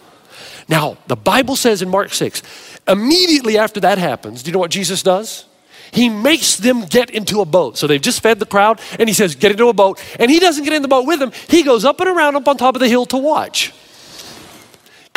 Now, 0.68 0.98
the 1.08 1.16
Bible 1.16 1.56
says 1.56 1.82
in 1.82 1.90
Mark 1.90 2.14
6, 2.14 2.44
immediately 2.88 3.58
after 3.58 3.80
that 3.82 3.98
happens, 3.98 4.44
do 4.44 4.50
you 4.50 4.54
know 4.54 4.60
what 4.60 4.72
Jesus 4.72 5.04
does? 5.04 5.46
He 5.92 6.08
makes 6.08 6.58
them 6.58 6.86
get 6.86 7.10
into 7.10 7.42
a 7.42 7.46
boat. 7.46 7.78
So 7.78 7.88
they've 7.88 8.02
just 8.02 8.22
fed 8.22 8.40
the 8.40 8.46
crowd, 8.46 8.80
and 9.00 9.10
he 9.10 9.14
says, 9.14 9.36
Get 9.36 9.52
into 9.52 9.70
a 9.70 9.74
boat. 9.74 10.00
And 10.20 10.30
he 10.30 10.40
doesn't 10.40 10.64
get 10.64 10.74
in 10.74 10.82
the 10.82 10.88
boat 10.88 11.08
with 11.08 11.20
them. 11.20 11.32
He 11.48 11.64
goes 11.64 11.84
up 11.84 12.00
and 12.00 12.10
around 12.10 12.36
up 12.36 12.48
on 12.48 12.58
top 12.58 12.76
of 12.76 12.80
the 12.80 12.88
hill 12.88 13.06
to 13.08 13.18
watch. 13.18 13.74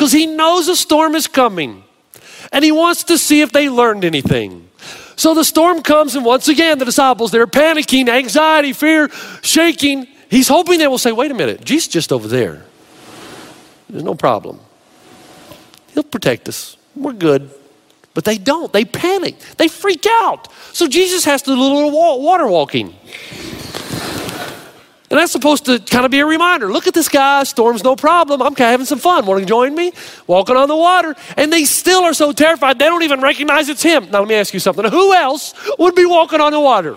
Because 0.02 0.10
he 0.10 0.26
knows 0.26 0.66
a 0.66 0.74
storm 0.74 1.14
is 1.14 1.28
coming, 1.28 1.84
and 2.50 2.64
he 2.64 2.72
wants 2.72 3.04
to 3.04 3.16
see 3.16 3.40
if 3.40 3.52
they 3.52 3.68
learned 3.68 4.04
anything. 4.04 4.68
So 5.14 5.32
the 5.32 5.44
storm 5.44 5.80
comes, 5.80 6.16
and 6.16 6.24
once 6.24 6.48
again, 6.48 6.78
the 6.78 6.84
disciples, 6.84 7.30
they're 7.30 7.46
panicking, 7.46 8.08
anxiety, 8.08 8.72
fear, 8.72 9.10
shaking. 9.42 10.08
He's 10.28 10.48
hoping 10.48 10.80
they 10.80 10.88
will 10.88 10.98
say, 10.98 11.12
Wait 11.12 11.30
a 11.30 11.34
minute, 11.34 11.64
Jesus 11.64 11.86
just 11.86 12.12
over 12.12 12.26
there. 12.26 12.64
There's 13.88 14.02
no 14.02 14.16
problem. 14.16 14.58
He'll 15.94 16.02
protect 16.02 16.48
us. 16.48 16.76
We're 16.96 17.12
good. 17.12 17.48
But 18.12 18.24
they 18.24 18.38
don't. 18.38 18.72
They 18.72 18.84
panic. 18.84 19.38
They 19.56 19.68
freak 19.68 20.04
out. 20.08 20.48
So 20.72 20.88
Jesus 20.88 21.24
has 21.26 21.42
to 21.42 21.54
do 21.54 21.60
a 21.60 21.62
little 21.62 21.92
water 22.20 22.48
walking. 22.48 22.96
And 25.12 25.20
that's 25.20 25.30
supposed 25.30 25.66
to 25.66 25.78
kind 25.78 26.06
of 26.06 26.10
be 26.10 26.20
a 26.20 26.24
reminder. 26.26 26.72
Look 26.72 26.86
at 26.86 26.94
this 26.94 27.10
guy, 27.10 27.42
storm's 27.42 27.84
no 27.84 27.94
problem. 27.94 28.40
I'm 28.40 28.54
kind 28.54 28.68
of 28.68 28.70
having 28.70 28.86
some 28.86 28.98
fun. 28.98 29.26
Want 29.26 29.40
to 29.40 29.46
join 29.46 29.74
me? 29.74 29.92
Walking 30.26 30.56
on 30.56 30.68
the 30.68 30.76
water. 30.76 31.14
And 31.36 31.52
they 31.52 31.66
still 31.66 32.02
are 32.04 32.14
so 32.14 32.32
terrified, 32.32 32.78
they 32.78 32.86
don't 32.86 33.02
even 33.02 33.20
recognize 33.20 33.68
it's 33.68 33.82
him. 33.82 34.10
Now, 34.10 34.20
let 34.20 34.28
me 34.28 34.36
ask 34.36 34.54
you 34.54 34.60
something. 34.60 34.86
Who 34.86 35.12
else 35.12 35.52
would 35.78 35.94
be 35.94 36.06
walking 36.06 36.40
on 36.40 36.52
the 36.52 36.60
water? 36.60 36.96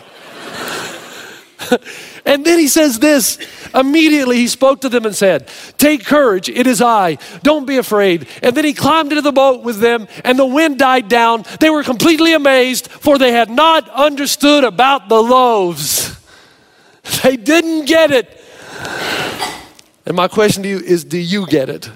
and 2.25 2.45
then 2.45 2.57
he 2.57 2.69
says 2.69 2.99
this. 2.99 3.37
Immediately 3.73 4.37
he 4.37 4.47
spoke 4.47 4.79
to 4.81 4.87
them 4.87 5.05
and 5.05 5.13
said, 5.13 5.49
Take 5.77 6.05
courage, 6.05 6.47
it 6.47 6.67
is 6.67 6.81
I. 6.81 7.17
Don't 7.43 7.67
be 7.67 7.75
afraid. 7.75 8.29
And 8.41 8.55
then 8.55 8.63
he 8.63 8.73
climbed 8.73 9.11
into 9.11 9.23
the 9.23 9.33
boat 9.33 9.61
with 9.61 9.81
them, 9.81 10.07
and 10.23 10.39
the 10.39 10.45
wind 10.45 10.79
died 10.79 11.09
down. 11.09 11.43
They 11.59 11.69
were 11.69 11.83
completely 11.83 12.31
amazed, 12.31 12.87
for 12.87 13.17
they 13.17 13.33
had 13.33 13.49
not 13.49 13.89
understood 13.89 14.63
about 14.63 15.09
the 15.09 15.21
loaves. 15.21 16.14
They 17.23 17.37
didn't 17.37 17.85
get 17.85 18.11
it. 18.11 18.41
And 20.05 20.15
my 20.15 20.27
question 20.27 20.63
to 20.63 20.69
you 20.69 20.79
is 20.79 21.03
do 21.03 21.17
you 21.17 21.47
get 21.47 21.69
it? 21.69 21.89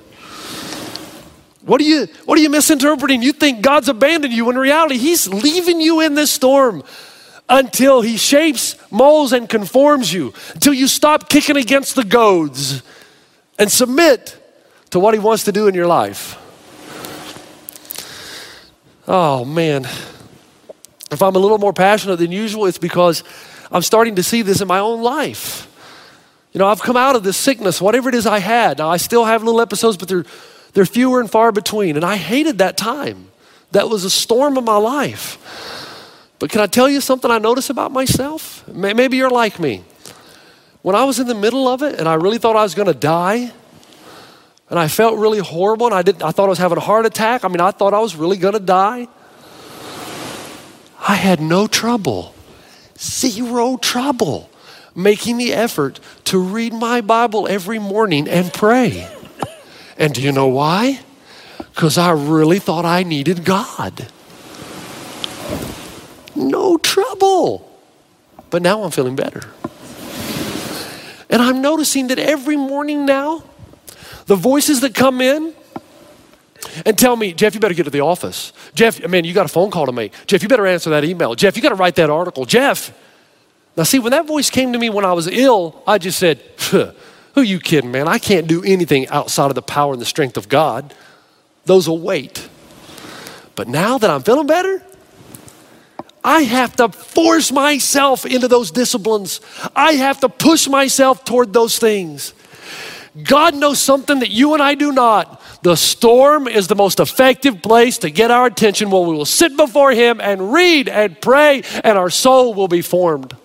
What 1.61 1.81
are 1.81 1.83
you 1.83 2.07
what 2.25 2.37
are 2.37 2.41
you 2.41 2.49
misinterpreting? 2.49 3.21
You 3.21 3.31
think 3.31 3.61
God's 3.61 3.89
abandoned 3.89 4.33
you 4.33 4.49
in 4.49 4.57
reality 4.57 4.97
he's 4.97 5.27
leaving 5.27 5.79
you 5.81 6.01
in 6.01 6.15
this 6.15 6.31
storm 6.31 6.83
until 7.47 8.01
he 8.01 8.17
shapes, 8.17 8.75
molds 8.91 9.33
and 9.33 9.49
conforms 9.49 10.13
you 10.13 10.33
until 10.53 10.73
you 10.73 10.87
stop 10.87 11.29
kicking 11.29 11.57
against 11.57 11.95
the 11.95 12.03
goads 12.03 12.83
and 13.57 13.71
submit 13.71 14.35
to 14.91 14.99
what 14.99 15.13
he 15.13 15.19
wants 15.19 15.43
to 15.43 15.51
do 15.51 15.67
in 15.67 15.75
your 15.75 15.87
life. 15.87 16.37
Oh 19.07 19.45
man. 19.45 19.87
If 21.11 21.23
I'm 21.23 21.35
a 21.35 21.39
little 21.39 21.57
more 21.57 21.73
passionate 21.73 22.17
than 22.17 22.31
usual, 22.31 22.67
it's 22.67 22.77
because 22.77 23.23
I'm 23.71 23.81
starting 23.81 24.15
to 24.15 24.23
see 24.23 24.41
this 24.41 24.61
in 24.61 24.67
my 24.67 24.79
own 24.79 25.01
life. 25.01 25.67
You 26.53 26.59
know, 26.59 26.67
I've 26.67 26.81
come 26.81 26.97
out 26.97 27.15
of 27.15 27.23
this 27.23 27.37
sickness, 27.37 27.79
whatever 27.79 28.09
it 28.09 28.15
is 28.15 28.25
I 28.25 28.39
had. 28.39 28.79
Now, 28.79 28.89
I 28.89 28.97
still 28.97 29.25
have 29.25 29.43
little 29.43 29.61
episodes, 29.61 29.97
but 29.97 30.07
they're, 30.07 30.25
they're 30.73 30.85
fewer 30.85 31.19
and 31.19 31.29
far 31.29 31.51
between. 31.51 31.95
And 31.95 32.03
I 32.03 32.15
hated 32.15 32.57
that 32.57 32.75
time. 32.75 33.27
That 33.71 33.87
was 33.89 34.03
a 34.03 34.09
storm 34.09 34.57
of 34.57 34.63
my 34.63 34.77
life. 34.77 35.37
But 36.39 36.49
can 36.49 36.61
I 36.61 36.67
tell 36.67 36.89
you 36.89 37.01
something 37.01 37.29
I 37.29 37.37
notice 37.37 37.69
about 37.69 37.91
myself? 37.91 38.67
Maybe 38.67 39.17
you're 39.17 39.29
like 39.29 39.59
me. 39.59 39.83
When 40.81 40.95
I 40.95 41.03
was 41.03 41.19
in 41.19 41.27
the 41.27 41.35
middle 41.35 41.67
of 41.67 41.83
it 41.83 41.99
and 41.99 42.07
I 42.07 42.15
really 42.15 42.39
thought 42.39 42.55
I 42.55 42.63
was 42.63 42.73
going 42.73 42.87
to 42.87 42.93
die, 42.93 43.51
and 44.69 44.79
I 44.79 44.87
felt 44.87 45.17
really 45.17 45.39
horrible, 45.39 45.87
and 45.87 45.95
I, 45.95 46.03
didn't, 46.03 46.23
I 46.23 46.31
thought 46.31 46.45
I 46.45 46.49
was 46.49 46.59
having 46.59 46.77
a 46.77 46.81
heart 46.81 47.05
attack. 47.05 47.43
I 47.43 47.47
mean, 47.47 47.59
I 47.59 47.71
thought 47.71 47.93
I 47.93 47.99
was 47.99 48.15
really 48.15 48.37
going 48.37 48.53
to 48.53 48.59
die. 48.59 49.07
I 50.99 51.15
had 51.15 51.41
no 51.41 51.67
trouble 51.67 52.35
zero 52.99 53.77
trouble 53.77 54.49
making 54.95 55.37
the 55.37 55.53
effort 55.53 55.99
to 56.25 56.39
read 56.39 56.73
my 56.73 57.01
Bible 57.01 57.47
every 57.47 57.79
morning 57.79 58.27
and 58.27 58.53
pray. 58.53 59.09
And 59.97 60.13
do 60.13 60.21
you 60.21 60.31
know 60.31 60.47
why? 60.47 60.99
Because 61.57 61.97
I 61.97 62.11
really 62.11 62.59
thought 62.59 62.85
I 62.85 63.03
needed 63.03 63.45
God. 63.45 64.07
No 66.35 66.77
trouble. 66.77 67.65
But 68.49 68.61
now 68.61 68.83
I'm 68.83 68.91
feeling 68.91 69.15
better. 69.15 69.43
And 71.29 71.41
I'm 71.41 71.61
noticing 71.61 72.07
that 72.07 72.17
every 72.17 72.57
morning 72.57 73.05
now, 73.05 73.43
the 74.25 74.35
voices 74.35 74.81
that 74.81 74.95
come 74.95 75.21
in, 75.21 75.53
and 76.85 76.97
tell 76.97 77.15
me, 77.15 77.33
Jeff, 77.33 77.53
you 77.53 77.59
better 77.59 77.73
get 77.73 77.83
to 77.83 77.89
the 77.89 78.01
office. 78.01 78.53
Jeff, 78.73 79.05
man, 79.07 79.25
you 79.25 79.33
got 79.33 79.45
a 79.45 79.49
phone 79.49 79.71
call 79.71 79.85
to 79.85 79.91
make. 79.91 80.13
Jeff, 80.27 80.41
you 80.43 80.49
better 80.49 80.67
answer 80.67 80.89
that 80.91 81.03
email. 81.03 81.35
Jeff, 81.35 81.55
you 81.55 81.61
got 81.61 81.69
to 81.69 81.75
write 81.75 81.95
that 81.95 82.09
article. 82.09 82.45
Jeff. 82.45 82.93
Now, 83.77 83.83
see, 83.83 83.99
when 83.99 84.11
that 84.11 84.25
voice 84.25 84.49
came 84.49 84.73
to 84.73 84.79
me 84.79 84.89
when 84.89 85.05
I 85.05 85.13
was 85.13 85.27
ill, 85.27 85.81
I 85.87 85.97
just 85.99 86.19
said, 86.19 86.41
Who 87.35 87.41
you 87.41 87.59
kidding, 87.59 87.91
man? 87.91 88.07
I 88.07 88.17
can't 88.17 88.47
do 88.47 88.63
anything 88.63 89.07
outside 89.07 89.45
of 89.45 89.55
the 89.55 89.61
power 89.61 89.93
and 89.93 90.01
the 90.01 90.05
strength 90.05 90.35
of 90.35 90.49
God. 90.49 90.93
Those 91.65 91.87
will 91.87 91.99
wait. 91.99 92.49
But 93.55 93.67
now 93.67 93.97
that 93.97 94.09
I'm 94.09 94.23
feeling 94.23 94.47
better, 94.47 94.83
I 96.23 96.41
have 96.41 96.75
to 96.77 96.89
force 96.89 97.51
myself 97.51 98.25
into 98.25 98.47
those 98.47 98.71
disciplines. 98.71 99.39
I 99.75 99.93
have 99.93 100.19
to 100.21 100.29
push 100.29 100.67
myself 100.67 101.23
toward 101.23 101.53
those 101.53 101.77
things. 101.79 102.33
God 103.23 103.55
knows 103.55 103.79
something 103.79 104.19
that 104.19 104.29
you 104.29 104.53
and 104.53 104.61
I 104.61 104.75
do 104.75 104.91
not. 104.91 105.38
The 105.61 105.75
storm 105.75 106.47
is 106.47 106.67
the 106.67 106.75
most 106.75 106.99
effective 106.99 107.61
place 107.61 107.97
to 107.99 108.09
get 108.09 108.31
our 108.31 108.45
attention 108.45 108.89
where 108.89 109.01
we 109.01 109.13
will 109.13 109.25
sit 109.25 109.57
before 109.57 109.91
Him 109.91 110.21
and 110.21 110.53
read 110.53 110.87
and 110.87 111.19
pray, 111.19 111.63
and 111.83 111.97
our 111.97 112.09
soul 112.09 112.53
will 112.53 112.69
be 112.69 112.81
formed. 112.81 113.35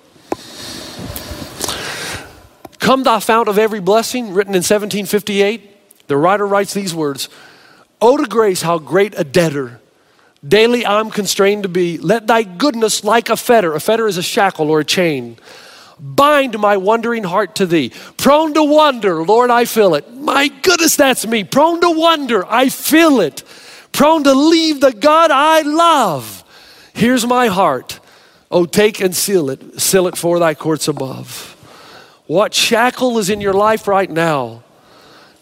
Come, 2.78 3.02
thou 3.02 3.18
fount 3.18 3.48
of 3.48 3.58
every 3.58 3.80
blessing, 3.80 4.34
written 4.34 4.54
in 4.54 4.58
1758. 4.58 6.06
The 6.06 6.16
writer 6.16 6.46
writes 6.46 6.74
these 6.74 6.94
words 6.94 7.28
Oh, 8.00 8.16
to 8.16 8.26
grace, 8.26 8.62
how 8.62 8.78
great 8.78 9.14
a 9.16 9.24
debtor 9.24 9.80
daily 10.46 10.84
I'm 10.84 11.10
constrained 11.10 11.62
to 11.62 11.68
be. 11.68 11.98
Let 11.98 12.26
thy 12.26 12.42
goodness, 12.42 13.02
like 13.02 13.30
a 13.30 13.36
fetter, 13.36 13.72
a 13.72 13.80
fetter 13.80 14.06
is 14.06 14.18
a 14.18 14.22
shackle 14.22 14.70
or 14.70 14.80
a 14.80 14.84
chain 14.84 15.38
Bind 15.98 16.58
my 16.58 16.76
wondering 16.76 17.24
heart 17.24 17.56
to 17.56 17.66
thee. 17.66 17.92
Prone 18.16 18.54
to 18.54 18.62
wonder, 18.62 19.24
Lord, 19.24 19.50
I 19.50 19.64
feel 19.64 19.94
it. 19.94 20.12
My 20.14 20.48
goodness, 20.48 20.96
that's 20.96 21.26
me. 21.26 21.44
Prone 21.44 21.80
to 21.80 21.90
wonder, 21.90 22.44
I 22.46 22.68
feel 22.68 23.20
it. 23.20 23.42
Prone 23.92 24.24
to 24.24 24.34
leave 24.34 24.80
the 24.80 24.92
God 24.92 25.30
I 25.30 25.62
love. 25.62 26.42
Here's 26.92 27.26
my 27.26 27.46
heart. 27.46 28.00
Oh, 28.50 28.66
take 28.66 29.00
and 29.00 29.14
seal 29.14 29.50
it. 29.50 29.80
Seal 29.80 30.06
it 30.06 30.16
for 30.16 30.38
thy 30.38 30.54
courts 30.54 30.88
above. 30.88 31.50
What 32.26 32.54
shackle 32.54 33.18
is 33.18 33.30
in 33.30 33.40
your 33.40 33.52
life 33.52 33.86
right 33.86 34.10
now 34.10 34.64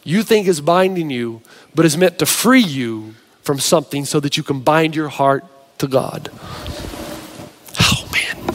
you 0.04 0.22
think 0.22 0.48
is 0.48 0.60
binding 0.60 1.10
you, 1.10 1.42
but 1.74 1.84
is 1.84 1.96
meant 1.96 2.18
to 2.18 2.26
free 2.26 2.60
you 2.60 3.14
from 3.42 3.58
something 3.58 4.04
so 4.04 4.20
that 4.20 4.36
you 4.36 4.42
can 4.42 4.60
bind 4.60 4.96
your 4.96 5.08
heart 5.08 5.44
to 5.78 5.86
God? 5.86 6.30
Oh, 7.80 8.08
man. 8.12 8.54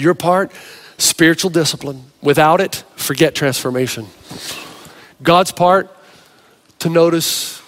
Your 0.00 0.14
part, 0.14 0.50
spiritual 0.96 1.50
discipline. 1.50 2.04
Without 2.22 2.60
it, 2.60 2.84
forget 2.96 3.34
transformation. 3.34 4.06
God's 5.22 5.52
part, 5.52 5.94
to 6.78 6.88
notice 6.88 7.60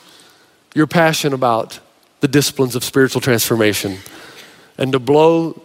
your 0.75 0.87
passion 0.87 1.35
about 1.35 1.79
the 2.21 2.29
disciplines 2.29 2.75
of 2.75 2.83
spiritual 2.83 3.21
transformation 3.21 3.99
and 4.79 4.93
to 4.93 4.99
blow 4.99 5.61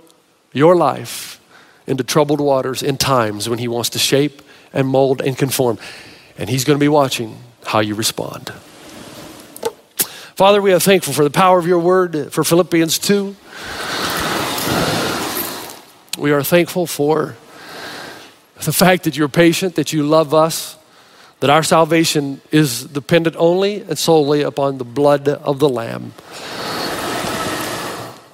your 0.51 0.75
life 0.75 1.39
into 1.85 2.03
troubled 2.03 2.41
waters 2.41 2.83
in 2.83 2.97
times 2.97 3.47
when 3.47 3.59
He 3.59 3.69
wants 3.69 3.89
to 3.91 3.99
shape 3.99 4.41
and 4.73 4.87
mold 4.87 5.21
and 5.21 5.37
conform. 5.37 5.79
And 6.37 6.49
He's 6.49 6.65
going 6.65 6.77
to 6.77 6.83
be 6.83 6.89
watching 6.89 7.37
how 7.65 7.79
you 7.79 7.95
respond. 7.95 8.49
Father, 10.35 10.61
we 10.61 10.73
are 10.73 10.79
thankful 10.79 11.13
for 11.13 11.23
the 11.23 11.29
power 11.29 11.57
of 11.57 11.65
your 11.65 11.79
word, 11.79 12.33
for 12.33 12.43
Philippians 12.43 12.99
2. 12.99 13.35
We 16.17 16.31
are 16.31 16.41
thankful 16.41 16.87
for 16.87 17.35
the 18.55 18.73
fact 18.73 19.03
that 19.03 19.15
you're 19.15 19.27
patient, 19.27 19.75
that 19.75 19.93
you 19.93 20.01
love 20.01 20.33
us, 20.33 20.75
that 21.41 21.51
our 21.51 21.61
salvation 21.61 22.41
is 22.51 22.85
dependent 22.85 23.35
only 23.37 23.81
and 23.81 23.97
solely 23.97 24.41
upon 24.41 24.79
the 24.79 24.83
blood 24.83 25.27
of 25.27 25.59
the 25.59 25.69
Lamb. 25.69 26.13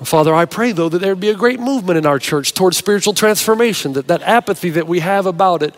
Father, 0.05 0.33
I 0.33 0.45
pray 0.45 0.71
though 0.71 0.87
that 0.87 0.99
there 0.99 1.11
would 1.11 1.19
be 1.19 1.29
a 1.29 1.35
great 1.35 1.59
movement 1.59 1.97
in 1.97 2.05
our 2.05 2.19
church 2.19 2.53
towards 2.53 2.77
spiritual 2.77 3.13
transformation, 3.13 3.93
that 3.93 4.07
that 4.07 4.21
apathy 4.21 4.69
that 4.71 4.87
we 4.87 5.01
have 5.01 5.25
about 5.25 5.61
it, 5.61 5.73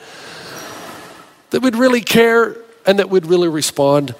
that 1.50 1.62
we'd 1.62 1.76
really 1.76 2.02
care 2.02 2.56
and 2.86 3.00
that 3.00 3.10
we'd 3.10 3.26
really 3.26 3.48
respond. 3.48 4.14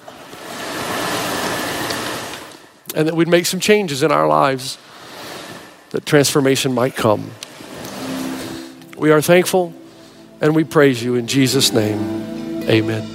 And 2.96 3.06
that 3.06 3.14
we'd 3.14 3.28
make 3.28 3.46
some 3.46 3.60
changes 3.60 4.02
in 4.02 4.10
our 4.10 4.26
lives, 4.26 4.78
that 5.90 6.04
transformation 6.04 6.72
might 6.72 6.96
come. 6.96 7.30
We 8.96 9.10
are 9.10 9.20
thankful 9.20 9.74
and 10.40 10.54
we 10.54 10.64
praise 10.64 11.02
you 11.02 11.16
in 11.16 11.26
Jesus' 11.26 11.72
name. 11.72 12.62
Amen. 12.68 13.06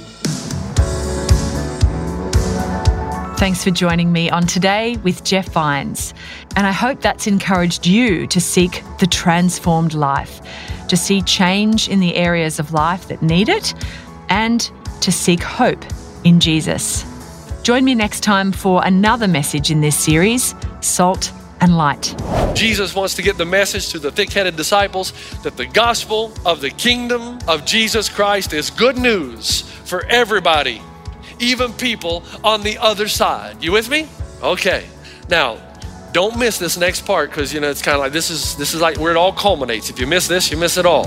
Thanks 3.36 3.64
for 3.64 3.72
joining 3.72 4.12
me 4.12 4.30
on 4.30 4.46
Today 4.46 4.96
with 4.98 5.24
Jeff 5.24 5.48
Vines. 5.48 6.14
And 6.54 6.64
I 6.64 6.70
hope 6.70 7.00
that's 7.00 7.26
encouraged 7.26 7.86
you 7.86 8.28
to 8.28 8.40
seek 8.40 8.84
the 9.00 9.06
transformed 9.08 9.94
life, 9.94 10.40
to 10.86 10.96
see 10.96 11.22
change 11.22 11.88
in 11.88 11.98
the 11.98 12.14
areas 12.14 12.60
of 12.60 12.72
life 12.72 13.08
that 13.08 13.20
need 13.20 13.48
it, 13.48 13.74
and 14.28 14.70
to 15.00 15.10
seek 15.10 15.42
hope 15.42 15.84
in 16.22 16.38
Jesus. 16.38 17.04
Join 17.64 17.84
me 17.84 17.96
next 17.96 18.20
time 18.20 18.52
for 18.52 18.84
another 18.84 19.26
message 19.26 19.72
in 19.72 19.80
this 19.80 19.98
series 19.98 20.54
Salt 20.80 21.32
and 21.62 21.78
Light. 21.78 22.14
Jesus 22.54 22.94
wants 22.94 23.14
to 23.14 23.22
get 23.22 23.38
the 23.38 23.46
message 23.46 23.88
to 23.90 23.98
the 23.98 24.10
thick 24.10 24.30
headed 24.30 24.56
disciples 24.56 25.14
that 25.42 25.56
the 25.56 25.66
gospel 25.66 26.32
of 26.44 26.60
the 26.60 26.70
kingdom 26.70 27.38
of 27.48 27.64
Jesus 27.64 28.10
Christ 28.10 28.52
is 28.52 28.68
good 28.68 28.98
news 28.98 29.62
for 29.84 30.04
everybody 30.06 30.82
even 31.42 31.72
people 31.72 32.22
on 32.44 32.62
the 32.62 32.78
other 32.78 33.08
side. 33.08 33.62
You 33.62 33.72
with 33.72 33.90
me? 33.90 34.08
Okay. 34.42 34.86
Now, 35.28 35.58
don't 36.12 36.38
miss 36.38 36.58
this 36.58 36.76
next 36.76 37.04
part 37.04 37.30
because 37.30 37.52
you 37.52 37.60
know 37.60 37.70
it's 37.70 37.82
kind 37.82 37.94
of 37.94 38.00
like 38.00 38.12
this 38.12 38.30
is 38.30 38.56
this 38.56 38.74
is 38.74 38.80
like 38.80 38.98
where 38.98 39.10
it 39.10 39.16
all 39.16 39.32
culminates. 39.32 39.90
If 39.90 39.98
you 39.98 40.06
miss 40.06 40.28
this, 40.28 40.50
you 40.50 40.56
miss 40.56 40.76
it 40.76 40.86
all. 40.86 41.06